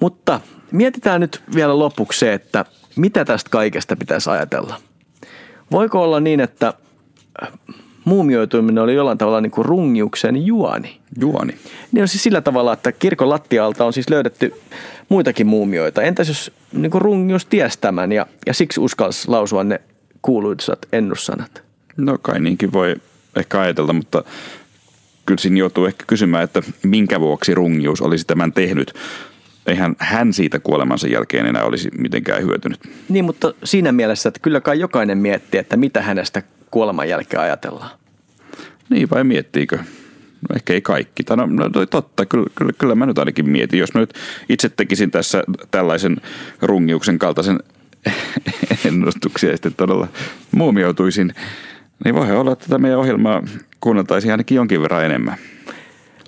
Mutta 0.00 0.40
mietitään 0.72 1.20
nyt 1.20 1.42
vielä 1.54 1.78
lopuksi 1.78 2.18
se, 2.18 2.32
että 2.32 2.64
mitä 2.96 3.24
tästä 3.24 3.50
kaikesta 3.50 3.96
pitäisi 3.96 4.30
ajatella. 4.30 4.80
Voiko 5.70 6.02
olla 6.02 6.20
niin, 6.20 6.40
että 6.40 6.74
muumioituminen 8.06 8.84
oli 8.84 8.94
jollain 8.94 9.18
tavalla 9.18 9.40
niin 9.40 9.50
kuin 9.50 9.64
rungiuksen 9.64 10.46
juoni. 10.46 11.00
Juoni. 11.20 11.54
Niin 11.92 12.02
on 12.02 12.08
siis 12.08 12.22
sillä 12.22 12.40
tavalla, 12.40 12.72
että 12.72 12.92
kirkon 12.92 13.28
lattialta 13.28 13.84
on 13.84 13.92
siis 13.92 14.10
löydetty 14.10 14.54
muitakin 15.08 15.46
muumioita. 15.46 16.02
Entäs 16.02 16.28
jos 16.28 16.52
niin 16.72 16.90
kuin 16.90 17.02
rungius 17.02 17.46
ties 17.46 17.76
tämän 17.76 18.12
ja, 18.12 18.26
ja 18.46 18.54
siksi 18.54 18.80
uskalsi 18.80 19.28
lausua 19.28 19.64
ne 19.64 19.80
kuuluisat 20.22 20.86
ennussanat? 20.92 21.62
No 21.96 22.18
kai 22.22 22.40
niinkin 22.40 22.72
voi 22.72 22.96
ehkä 23.36 23.60
ajatella, 23.60 23.92
mutta 23.92 24.24
kyllä 25.26 25.40
siinä 25.40 25.58
joutuu 25.58 25.84
ehkä 25.84 26.04
kysymään, 26.06 26.44
että 26.44 26.62
minkä 26.82 27.20
vuoksi 27.20 27.54
rungius 27.54 28.00
olisi 28.00 28.26
tämän 28.26 28.52
tehnyt. 28.52 28.94
Eihän 29.66 29.96
hän 29.98 30.32
siitä 30.32 30.58
kuolemansa 30.58 31.08
jälkeen 31.08 31.46
enää 31.46 31.64
olisi 31.64 31.90
mitenkään 31.98 32.42
hyötynyt. 32.42 32.80
Niin, 33.08 33.24
mutta 33.24 33.54
siinä 33.64 33.92
mielessä, 33.92 34.28
että 34.28 34.40
kyllä 34.40 34.60
kai 34.60 34.80
jokainen 34.80 35.18
miettii, 35.18 35.60
että 35.60 35.76
mitä 35.76 36.02
hänestä 36.02 36.42
kuoleman 36.70 37.08
jälkeen 37.08 37.42
ajatellaan. 37.42 37.90
Niin 38.90 39.10
vai 39.10 39.24
miettiikö? 39.24 39.76
No 40.48 40.56
ehkä 40.56 40.72
ei 40.72 40.80
kaikki. 40.80 41.24
Tai 41.24 41.36
no, 41.36 41.46
no 41.46 41.86
totta, 41.90 42.26
kyllä, 42.26 42.46
kyllä, 42.54 42.72
kyllä 42.78 42.94
mä 42.94 43.06
nyt 43.06 43.18
ainakin 43.18 43.50
mietin. 43.50 43.80
Jos 43.80 43.94
mä 43.94 44.00
nyt 44.00 44.14
itse 44.48 44.68
tekisin 44.68 45.10
tässä 45.10 45.44
tällaisen 45.70 46.16
rungiuksen 46.62 47.18
kaltaisen 47.18 47.60
ennustuksia 48.86 49.50
ja 49.50 49.56
sitten 49.56 49.74
todella 49.74 50.08
muumioituisin, 50.52 51.34
niin 52.04 52.14
voi 52.14 52.36
olla, 52.36 52.52
että 52.52 52.64
tätä 52.64 52.78
meidän 52.78 52.98
ohjelmaa 52.98 53.42
kuunneltaisiin 53.80 54.30
ainakin 54.30 54.56
jonkin 54.56 54.82
verran 54.82 55.04
enemmän. 55.04 55.36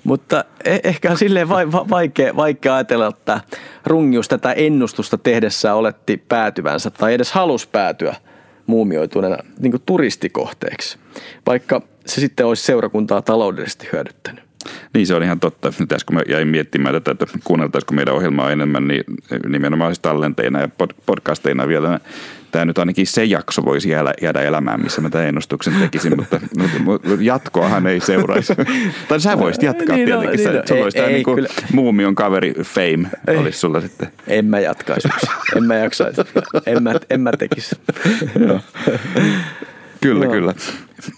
Mutta 0.03 0.45
e- 0.63 0.79
ehkä 0.83 1.11
on 1.11 1.17
silleen 1.17 1.49
vaikea, 1.89 2.35
vaikea 2.35 2.75
ajatella, 2.75 3.07
että 3.07 3.41
rungius 3.85 4.27
tätä 4.27 4.51
ennustusta 4.53 5.17
tehdessä 5.17 5.73
oletti 5.73 6.23
päätyvänsä 6.29 6.89
tai 6.89 7.13
edes 7.13 7.31
halus 7.31 7.67
päätyä– 7.67 8.15
muumioituneena 8.69 9.37
niin 9.59 9.71
kuin 9.71 9.83
turistikohteeksi, 9.85 10.97
vaikka 11.45 11.81
se 12.05 12.21
sitten 12.21 12.45
olisi 12.45 12.63
seurakuntaa 12.63 13.21
taloudellisesti 13.21 13.89
hyödyttänyt. 13.91 14.43
Niin 14.93 15.07
se 15.07 15.15
on 15.15 15.23
ihan 15.23 15.39
totta. 15.39 15.73
Nyt 15.79 15.91
äsken 15.91 16.15
mä 16.15 16.21
jäin 16.29 16.47
miettimään 16.47 16.93
tätä, 16.93 17.11
että 17.11 17.25
kuunneltaisiko 17.43 17.93
meidän 17.93 18.15
ohjelmaa 18.15 18.51
enemmän, 18.51 18.87
niin 18.87 19.03
nimenomaan 19.47 19.91
siis 19.91 19.99
tallenteina 19.99 20.61
ja 20.61 20.69
podcasteina 21.05 21.67
vielä 21.67 21.99
tämä 22.51 22.65
nyt 22.65 22.77
ainakin 22.77 23.07
se 23.07 23.23
jakso 23.23 23.65
voisi 23.65 23.89
jäädä, 23.89 24.13
jäädä 24.21 24.41
elämään, 24.41 24.83
missä 24.83 25.01
mä 25.01 25.09
tämän 25.09 25.27
ennustuksen 25.27 25.73
tekisin, 25.73 26.17
mutta, 26.17 26.39
jatkoahan 27.19 27.87
ei 27.87 27.99
seuraisi. 27.99 28.53
tai 29.09 29.19
sä 29.19 29.39
voisit 29.39 29.63
jatkaa 29.63 29.95
niin, 29.95 30.09
no, 30.09 30.19
tietenkin. 30.21 30.45
No, 30.45 30.51
niin, 30.51 30.67
sä, 30.67 30.73
no, 30.75 30.85
ei, 30.85 31.03
ei, 31.03 31.13
niin 31.13 31.47
muumion 31.73 32.15
kaveri 32.15 32.53
fame 32.63 33.09
ei. 33.27 33.37
olisi 33.37 33.59
sulla 33.59 33.81
sitten. 33.81 34.07
En 34.27 34.45
mä 34.45 34.59
jatkaisi. 34.59 35.09
en 35.57 35.63
mä 35.63 35.75
jaksaisi. 35.75 36.21
En 36.65 36.83
mä, 36.83 36.93
en 37.09 37.21
mä 37.21 37.31
tekisi. 37.31 37.75
kyllä, 40.01 40.25
no. 40.25 40.31
kyllä. 40.31 40.53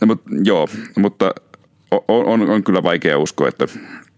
No, 0.02 0.08
mutta, 0.08 0.30
joo, 0.44 0.68
mutta 0.98 1.34
on, 1.92 2.02
on, 2.08 2.50
on 2.50 2.64
kyllä 2.64 2.84
vaikea 2.84 3.18
uskoa, 3.18 3.48
että, 3.48 3.66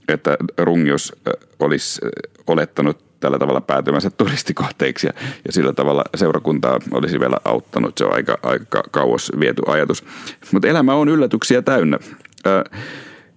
että 0.07 0.37
Rungios 0.57 1.13
olisi 1.59 2.01
olettanut 2.47 3.12
tällä 3.23 3.39
tavalla 3.39 3.61
päätymänsä 3.61 4.09
turistikohteiksi 4.17 5.07
ja, 5.07 5.13
ja 5.45 5.51
sillä 5.51 5.73
tavalla 5.73 6.03
seurakuntaa 6.15 6.79
olisi 6.91 7.19
vielä 7.19 7.37
auttanut. 7.45 7.97
Se 7.97 8.05
on 8.05 8.13
aika, 8.13 8.37
aika 8.43 8.83
kauas 8.91 9.31
viety 9.39 9.61
ajatus. 9.67 10.03
Mutta 10.51 10.67
elämä 10.67 10.95
on 10.95 11.09
yllätyksiä 11.09 11.61
täynnä. 11.61 11.99
Ää, 12.45 12.63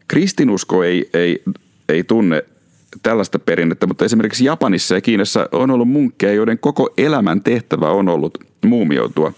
kristinusko 0.09 0.85
ei, 0.85 1.11
ei, 1.15 1.43
ei 1.89 2.05
tunne 2.05 2.45
tällaista 3.03 3.39
perinnettä, 3.39 3.87
mutta 3.87 4.05
esimerkiksi 4.05 4.45
Japanissa 4.45 4.95
ja 4.95 5.01
Kiinassa 5.01 5.49
on 5.53 5.71
ollut 5.71 5.89
munkkeja, 5.89 6.35
joiden 6.35 6.59
koko 6.59 6.89
elämän 6.99 7.43
tehtävä 7.43 7.91
on 7.91 8.09
ollut 8.09 8.39
muumioitua. 8.65 9.33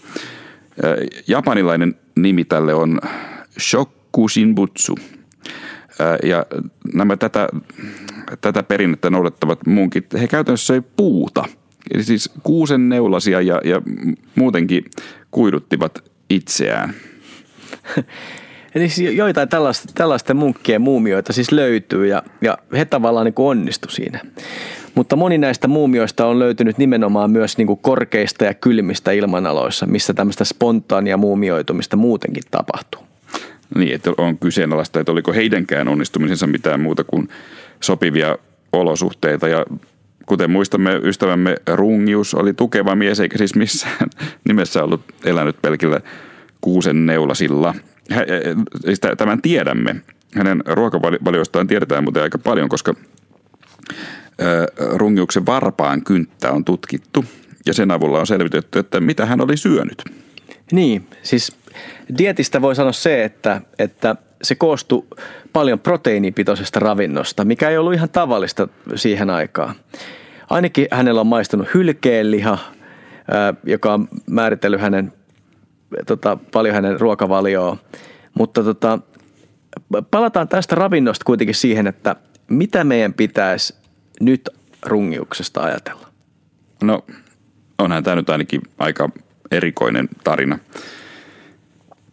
Japanilainen 1.27 1.95
nimi 2.15 2.45
tälle 2.45 2.73
on 2.73 2.99
Shokushinbutsu. 3.59 4.95
Ja 6.23 6.45
nämä 6.93 7.17
tätä 7.17 7.49
tätä 8.41 8.63
perinnettä 8.63 9.09
noudattavat 9.09 9.65
munkit, 9.67 10.05
he 10.13 10.27
käytännössä 10.27 10.65
söi 10.65 10.81
puuta. 10.95 11.43
Eli 11.93 12.03
siis 12.03 12.31
kuusen 12.43 12.89
neulasia 12.89 13.41
ja, 13.41 13.61
ja 13.63 13.81
muutenkin 14.35 14.85
kuiduttivat 15.31 16.03
itseään. 16.29 16.93
Eli 18.75 18.89
siis 18.89 19.15
joitain 19.15 19.49
tällaista, 19.49 19.93
tällaisten 19.95 20.37
munkkien 20.37 20.81
muumioita 20.81 21.33
siis 21.33 21.51
löytyy 21.51 22.07
ja, 22.07 22.23
ja 22.41 22.57
he 22.73 22.85
tavallaan 22.85 23.25
niin 23.25 23.33
onnistu 23.37 23.89
siinä. 23.89 24.19
Mutta 24.95 25.15
moni 25.15 25.37
näistä 25.37 25.67
muumioista 25.67 26.25
on 26.25 26.39
löytynyt 26.39 26.77
nimenomaan 26.77 27.31
myös 27.31 27.57
niin 27.57 27.67
kuin 27.67 27.79
korkeista 27.79 28.45
ja 28.45 28.53
kylmistä 28.53 29.11
ilmanaloissa, 29.11 29.85
missä 29.85 30.13
tämmöistä 30.13 30.43
spontaania 30.43 31.17
muumioitumista 31.17 31.97
muutenkin 31.97 32.43
tapahtuu. 32.51 33.08
Niin, 33.75 33.95
että 33.95 34.11
on 34.17 34.37
kyseenalaista, 34.37 34.99
että 34.99 35.11
oliko 35.11 35.33
heidänkään 35.33 35.87
onnistumisensa 35.87 36.47
mitään 36.47 36.79
muuta 36.79 37.03
kuin 37.03 37.29
sopivia 37.79 38.37
olosuhteita 38.73 39.47
ja 39.47 39.65
kuten 40.25 40.51
muistamme, 40.51 40.99
ystävämme 41.03 41.55
Rungius 41.67 42.33
oli 42.33 42.53
tukeva 42.53 42.95
mies, 42.95 43.19
eikä 43.19 43.37
siis 43.37 43.55
missään 43.55 44.09
nimessä 44.47 44.83
ollut 44.83 45.01
elänyt 45.25 45.61
pelkillä 45.61 46.01
kuusen 46.61 47.05
neulasilla. 47.05 47.75
Siis 48.85 48.99
tämän 49.17 49.41
tiedämme. 49.41 49.95
Hänen 50.35 50.63
ruokavalioistaan 50.65 51.67
tiedetään 51.67 52.03
muuten 52.03 52.23
aika 52.23 52.37
paljon, 52.37 52.69
koska 52.69 52.93
Rungiuksen 54.77 55.45
varpaan 55.45 56.03
kynttä 56.03 56.51
on 56.51 56.65
tutkittu 56.65 57.25
ja 57.65 57.73
sen 57.73 57.91
avulla 57.91 58.19
on 58.19 58.27
selvitetty, 58.27 58.79
että 58.79 58.99
mitä 58.99 59.25
hän 59.25 59.41
oli 59.41 59.57
syönyt. 59.57 60.03
Niin, 60.71 61.07
siis 61.23 61.57
dietistä 62.17 62.61
voi 62.61 62.75
sanoa 62.75 62.91
se, 62.91 63.23
että, 63.23 63.61
että 63.79 64.15
se 64.43 64.55
koostui 64.55 65.05
paljon 65.53 65.79
proteiinipitoisesta 65.79 66.79
ravinnosta, 66.79 67.45
mikä 67.45 67.69
ei 67.69 67.77
ollut 67.77 67.93
ihan 67.93 68.09
tavallista 68.09 68.67
siihen 68.95 69.29
aikaan. 69.29 69.75
Ainakin 70.49 70.87
hänellä 70.91 71.21
on 71.21 71.27
maistunut 71.27 71.67
hylkeenliha, 71.73 72.57
joka 73.63 73.93
on 73.93 74.07
määritellyt 74.29 74.81
hänen, 74.81 75.13
tota, 76.05 76.37
paljon 76.51 76.75
hänen 76.75 76.99
ruokavalioon. 76.99 77.77
Mutta 78.33 78.63
tota, 78.63 78.99
palataan 80.11 80.47
tästä 80.47 80.75
ravinnosta 80.75 81.25
kuitenkin 81.25 81.55
siihen, 81.55 81.87
että 81.87 82.15
mitä 82.47 82.83
meidän 82.83 83.13
pitäisi 83.13 83.75
nyt 84.21 84.49
rungiuksesta 84.85 85.61
ajatella? 85.61 86.07
No 86.83 87.05
onhan 87.79 88.03
tämä 88.03 88.15
nyt 88.15 88.29
ainakin 88.29 88.61
aika 88.77 89.09
erikoinen 89.51 90.09
tarina. 90.23 90.59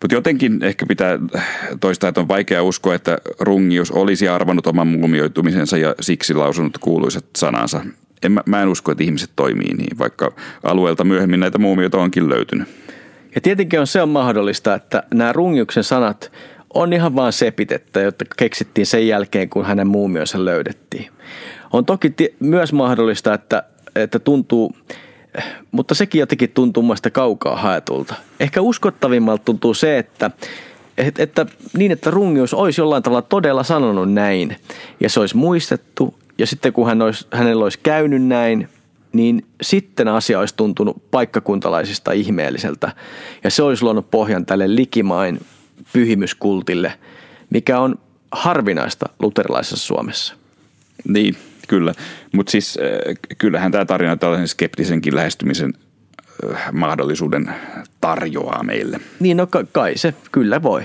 Mutta 0.03 0.15
jotenkin 0.15 0.65
ehkä 0.65 0.87
pitää 0.87 1.19
toistaa, 1.81 2.09
että 2.09 2.21
on 2.21 2.29
vaikea 2.29 2.63
uskoa, 2.63 2.95
että 2.95 3.19
rungius 3.41 3.91
olisi 3.91 4.29
arvannut 4.29 4.67
oman 4.67 4.87
muumioitumisensa 4.87 5.77
ja 5.77 5.95
siksi 6.01 6.35
lausunut 6.35 6.79
kuuluisat 6.79 7.25
sanansa. 7.37 7.81
En, 8.23 8.33
mä, 8.33 8.43
mä 8.47 8.63
en 8.63 8.69
usko, 8.69 8.93
että 8.93 9.05
ihmiset 9.05 9.31
toimii 9.37 9.75
niin, 9.75 9.99
vaikka 9.99 10.33
alueelta 10.63 11.05
myöhemmin 11.05 11.41
näitä 11.41 11.59
muumioita 11.59 11.99
onkin 11.99 12.29
löytynyt. 12.29 12.69
Ja 13.35 13.41
tietenkin 13.41 13.81
on 13.81 13.87
se 13.87 14.03
on 14.03 14.09
mahdollista, 14.09 14.75
että 14.75 15.03
nämä 15.15 15.33
rungiuksen 15.33 15.85
sanat 15.85 16.33
on 16.75 16.93
ihan 16.93 17.17
vaan 17.17 17.33
sepitettä, 17.33 18.01
jotta 18.01 18.25
keksittiin 18.37 18.87
sen 18.87 19.09
jälkeen, 19.09 19.49
kun 19.49 19.65
hänen 19.65 19.87
muumionsa 19.87 20.45
löydettiin. 20.45 21.11
On 21.73 21.85
toki 21.85 22.15
myös 22.41 22.73
mahdollista, 22.73 23.35
että, 23.35 23.63
että 23.95 24.19
tuntuu, 24.19 24.77
mutta 25.71 25.95
sekin 25.95 26.19
jotenkin 26.19 26.51
tuntuu 26.51 26.83
mielestäni 26.83 27.13
kaukaa 27.13 27.57
haetulta. 27.57 28.15
Ehkä 28.41 28.61
uskottavimmalta 28.61 29.45
tuntuu 29.45 29.75
se, 29.75 29.99
että, 29.99 30.31
että, 30.99 31.23
että 31.23 31.47
niin, 31.77 31.93
että 31.93 32.11
rungius 32.11 32.55
olisi 32.55 32.81
jollain 32.81 33.03
tavalla 33.03 33.23
todella 33.23 33.63
sanonut 33.63 34.13
näin 34.13 34.57
ja 35.01 35.11
se 35.11 35.21
olisi 35.21 35.37
muistettu 35.37 36.15
ja 36.39 36.47
sitten 36.47 36.73
kun 36.73 36.87
hän 36.87 37.03
olisi, 37.03 37.27
hänellä 37.33 37.65
olisi 37.65 37.79
käynyt 37.83 38.23
näin, 38.23 38.69
niin 39.13 39.47
sitten 39.63 40.09
asia 40.09 40.39
olisi 40.39 40.55
tuntunut 40.57 41.11
paikkakuntalaisista 41.11 42.13
ihmeelliseltä 42.13 42.93
ja 43.45 43.51
se 43.51 43.63
olisi 43.63 43.83
luonut 43.83 44.11
pohjan 44.11 44.47
tälle 44.47 44.75
likimain 44.75 45.41
pyhimyskultille, 45.93 46.93
mikä 47.51 47.81
on 47.81 47.99
harvinaista 48.33 49.09
luterilaisessa 49.19 49.87
Suomessa. 49.87 50.35
Niin, 51.09 51.37
kyllä. 51.67 51.95
Mutta 52.33 52.51
siis 52.51 52.79
äh, 52.83 53.15
kyllähän 53.39 53.73
tämä 53.73 53.85
tarina 53.85 54.17
tällaisen 54.17 54.49
skeptisenkin 54.49 55.17
lähestymisen 55.17 55.75
äh, 56.51 56.73
mahdollisuuden 56.73 57.51
tarjoaa 58.01 58.63
meille. 58.63 59.01
Niin, 59.21 59.37
no 59.37 59.47
kai 59.73 59.93
se 59.97 60.15
kyllä 60.33 60.63
voi. 60.63 60.83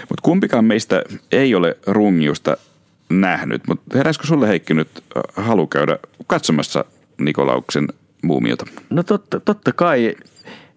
Mutta 0.00 0.22
kumpikaan 0.22 0.64
meistä 0.64 1.02
ei 1.32 1.54
ole 1.54 1.76
rungiusta 1.86 2.56
nähnyt, 3.08 3.62
mutta 3.68 3.98
heräskö 3.98 4.26
sulle 4.26 4.48
Heikki 4.48 4.74
nyt 4.74 4.88
äh, 5.16 5.46
halu 5.46 5.66
käydä 5.66 5.98
katsomassa 6.26 6.84
Nikolauksen 7.18 7.88
muumiota? 8.22 8.66
No 8.90 9.02
totta, 9.02 9.40
totta 9.40 9.72
kai. 9.72 10.16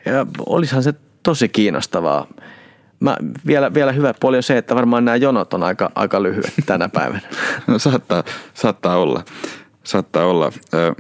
Ja 0.05 0.25
olisihan 0.45 0.83
se 0.83 0.93
tosi 1.23 1.49
kiinnostavaa. 1.49 2.27
Mä, 2.99 3.17
vielä, 3.47 3.73
vielä 3.73 3.91
hyvä 3.91 4.13
puoli 4.19 4.37
on 4.37 4.43
se, 4.43 4.57
että 4.57 4.75
varmaan 4.75 5.05
nämä 5.05 5.15
jonot 5.15 5.53
on 5.53 5.63
aika, 5.63 5.91
aika 5.95 6.23
lyhyet 6.23 6.53
tänä 6.65 6.89
päivänä. 6.89 7.21
No 7.67 7.79
saattaa, 7.79 8.23
saattaa 8.53 8.97
olla. 8.97 9.23
Saattaa 9.83 10.25
olla. 10.25 10.51
Ö, 10.73 10.95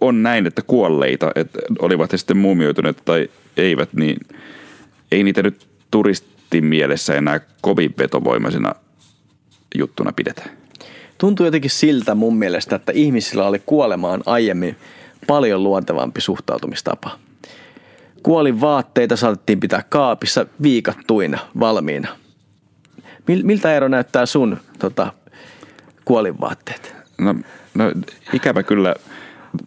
on 0.00 0.22
näin, 0.22 0.46
että 0.46 0.62
kuolleita, 0.62 1.32
että 1.34 1.58
olivat 1.78 2.12
he 2.12 2.18
sitten 2.18 2.36
muumioituneet 2.36 3.02
tai 3.04 3.28
eivät, 3.56 3.92
niin 3.92 4.20
ei 5.12 5.22
niitä 5.22 5.42
nyt 5.42 5.66
turistin 5.90 6.64
mielessä 6.64 7.14
enää 7.14 7.40
kovin 7.60 7.94
vetovoimaisena 7.98 8.74
juttuna 9.74 10.12
pidetä. 10.12 10.42
Tuntuu 11.18 11.46
jotenkin 11.46 11.70
siltä 11.70 12.14
mun 12.14 12.36
mielestä, 12.36 12.76
että 12.76 12.92
ihmisillä 12.92 13.46
oli 13.46 13.62
kuolemaan 13.66 14.22
aiemmin 14.26 14.76
paljon 15.26 15.62
luontevampi 15.62 16.20
suhtautumistapa. 16.20 17.18
Kuolin 18.22 18.60
vaatteita 18.60 19.16
saatettiin 19.16 19.60
pitää 19.60 19.82
kaapissa 19.88 20.46
viikattuina 20.62 21.38
valmiina. 21.60 22.08
Miltä 23.42 23.74
ero 23.74 23.88
näyttää 23.88 24.26
sun 24.26 24.56
tota, 24.78 25.12
kuolinvaatteet? 26.04 26.94
No, 27.18 27.34
no 27.74 27.92
ikävä 28.32 28.62
kyllä 28.62 28.94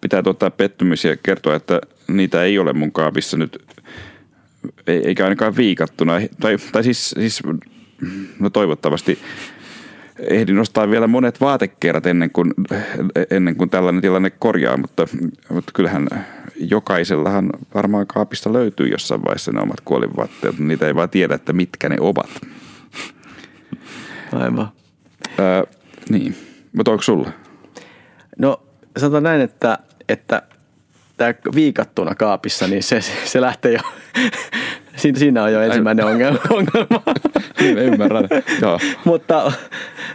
pitää 0.01 0.23
tuottaa 0.23 0.51
pettymys 0.51 1.05
ja 1.05 1.17
kertoa, 1.17 1.55
että 1.55 1.81
niitä 2.07 2.43
ei 2.43 2.59
ole 2.59 2.73
mun 2.73 2.91
kaapissa 2.91 3.37
nyt, 3.37 3.65
eikä 4.87 5.23
ainakaan 5.23 5.55
viikattuna. 5.55 6.13
Tai, 6.39 6.57
tai 6.71 6.83
siis, 6.83 7.09
siis 7.09 7.41
no 8.39 8.49
toivottavasti 8.49 9.19
ehdin 10.29 10.55
nostaa 10.55 10.89
vielä 10.89 11.07
monet 11.07 11.41
vaatekerrat 11.41 12.05
ennen 12.05 12.31
kuin, 12.31 12.53
ennen 13.31 13.55
kuin 13.55 13.69
tällainen 13.69 14.01
tilanne 14.01 14.29
korjaa, 14.29 14.77
mutta, 14.77 15.07
mutta 15.49 15.71
kyllähän 15.73 16.07
jokaisellahan 16.55 17.49
varmaan 17.75 18.07
kaapista 18.07 18.53
löytyy 18.53 18.87
jossain 18.87 19.21
vaiheessa 19.25 19.51
ne 19.51 19.61
omat 19.61 19.81
kuolinvaatteet, 19.85 20.53
mutta 20.53 20.63
niitä 20.63 20.87
ei 20.87 20.95
vaan 20.95 21.09
tiedä, 21.09 21.35
että 21.35 21.53
mitkä 21.53 21.89
ne 21.89 21.95
ovat. 21.99 22.29
Aivan. 24.33 24.67
Ää, 25.39 25.63
niin, 26.09 26.35
mutta 26.73 26.91
onko 26.91 27.03
sulla? 27.03 27.31
No 28.37 28.61
sanotaan 28.97 29.23
näin, 29.23 29.41
että, 29.41 29.77
että 30.09 30.41
tämä 31.17 31.33
viikattuna 31.55 32.15
kaapissa, 32.15 32.67
niin 32.67 32.83
se, 32.83 33.01
se 33.01 33.41
lähtee 33.41 33.71
jo, 33.73 33.79
siinä 34.95 35.43
on 35.43 35.53
jo 35.53 35.61
ensimmäinen 35.61 36.05
ongelma. 36.05 36.39
ongelma. 36.49 37.03
niin, 37.59 37.77
ymmärrän, 37.77 38.27
joo. 38.61 38.79
mutta 39.05 39.51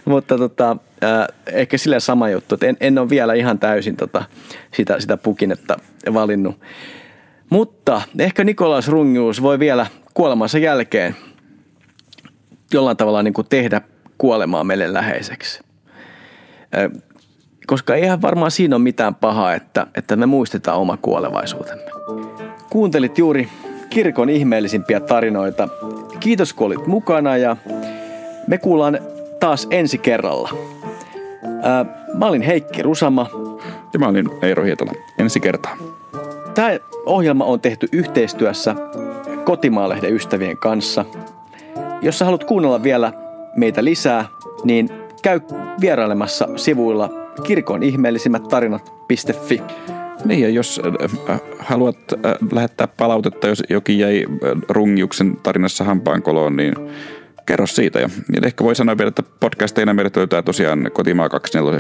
mutta 0.05 0.39
tota, 0.39 0.77
äh, 1.05 1.27
ehkä 1.53 1.79
sillä 1.79 2.01
sama 2.01 2.29
juttu, 2.31 2.55
että 2.55 2.67
en, 2.67 2.77
en 2.81 2.99
ole 2.99 3.11
vielä 3.11 3.35
ihan 3.35 3.59
täysin 3.59 3.97
tota, 3.97 4.25
sitä, 4.75 5.01
sitä 5.01 5.17
pukinetta 5.17 5.77
valinnut. 6.15 6.61
Mutta 7.51 8.03
ehkä 8.19 8.45
Nikolaus 8.45 8.89
Rungius 8.89 9.43
voi 9.43 9.59
vielä 9.59 9.87
kuolemansa 10.15 10.59
jälkeen 10.59 11.17
jollain 12.73 12.97
tavalla 12.97 13.23
niin 13.23 13.35
kuin 13.35 13.47
tehdä 13.49 13.81
kuolemaa 14.19 14.65
meille 14.65 14.93
läheiseksi. 14.93 15.61
Äh, 16.77 17.03
koska 17.67 17.95
eihän 17.95 18.23
varmaan 18.23 18.51
siinä 18.51 18.77
ole 18.77 18.83
mitään 18.83 19.15
pahaa, 19.15 19.55
että, 19.55 19.87
että 19.95 20.17
me 20.17 20.27
muistetaan 20.27 20.79
oma 20.79 20.97
kuolevaisuutemme. 20.97 21.85
Kuuntelit 22.71 23.19
juuri 23.19 23.49
kirkon 23.91 24.29
ihmeellisimpiä 24.29 25.01
tarinoita. 25.01 25.69
Kiitos 26.21 26.53
kun 26.53 26.67
olit 26.67 26.87
mukana 26.87 27.37
ja 27.37 27.57
me 28.47 28.59
kuullaan 28.59 28.99
taas 29.41 29.67
ensi 29.71 29.99
kerralla. 29.99 30.51
Ää, 31.63 31.85
mä 32.15 32.27
olin 32.27 32.43
Heikki 32.43 32.83
Rusama. 32.83 33.27
Ja 33.93 33.99
mä 33.99 34.09
olin 34.09 34.31
Eero 34.43 34.65
Hietola. 34.65 34.93
Ensi 35.19 35.41
kertaa. 35.41 35.77
Tämä 36.55 36.71
ohjelma 37.07 37.45
on 37.45 37.61
tehty 37.61 37.89
yhteistyössä 37.93 38.75
Kotimaalehden 39.45 40.15
ystävien 40.15 40.57
kanssa. 40.57 41.05
Jos 42.03 42.19
sä 42.19 42.25
haluat 42.25 42.45
kuunnella 42.45 42.83
vielä 42.83 43.13
meitä 43.57 43.85
lisää, 43.85 44.25
niin 44.65 44.91
käy 45.23 45.41
vierailemassa 45.81 46.49
sivuilla 46.57 47.11
kirkon 47.43 47.83
ihmeellisimmät 47.83 48.49
tarinat.fi. 48.49 49.63
Niin 50.25 50.41
ja 50.41 50.49
jos 50.49 50.81
äh, 51.31 51.41
haluat 51.59 51.99
äh, 52.13 52.33
lähettää 52.53 52.89
palautetta, 52.89 53.47
jos 53.47 53.63
jokin 53.71 53.99
jäi 53.99 54.25
äh, 54.29 54.63
rungiuksen 54.69 55.37
tarinassa 55.43 55.85
hampaankoloon, 55.85 56.57
niin 56.57 56.75
kerro 57.47 57.67
siitä. 57.67 58.01
Ja, 58.01 58.09
ja 58.33 58.41
ehkä 58.45 58.65
voi 58.65 58.75
sanoa 58.75 58.99
vielä, 58.99 59.09
että 59.09 59.23
podcasteina 59.41 59.95
meidät 59.95 60.17
löytää 60.17 60.43
tosiaan 60.43 60.91
Kotimaa 60.93 61.29
24, 61.29 61.79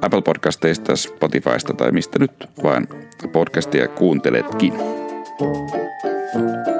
Apple 0.00 0.22
Podcasteista, 0.22 0.96
Spotifysta 0.96 1.74
tai 1.74 1.92
mistä 1.92 2.18
nyt 2.18 2.48
vaan 2.62 2.88
podcastia 3.32 3.88
kuunteletkin. 3.88 4.72
thank 6.32 6.68
you 6.68 6.75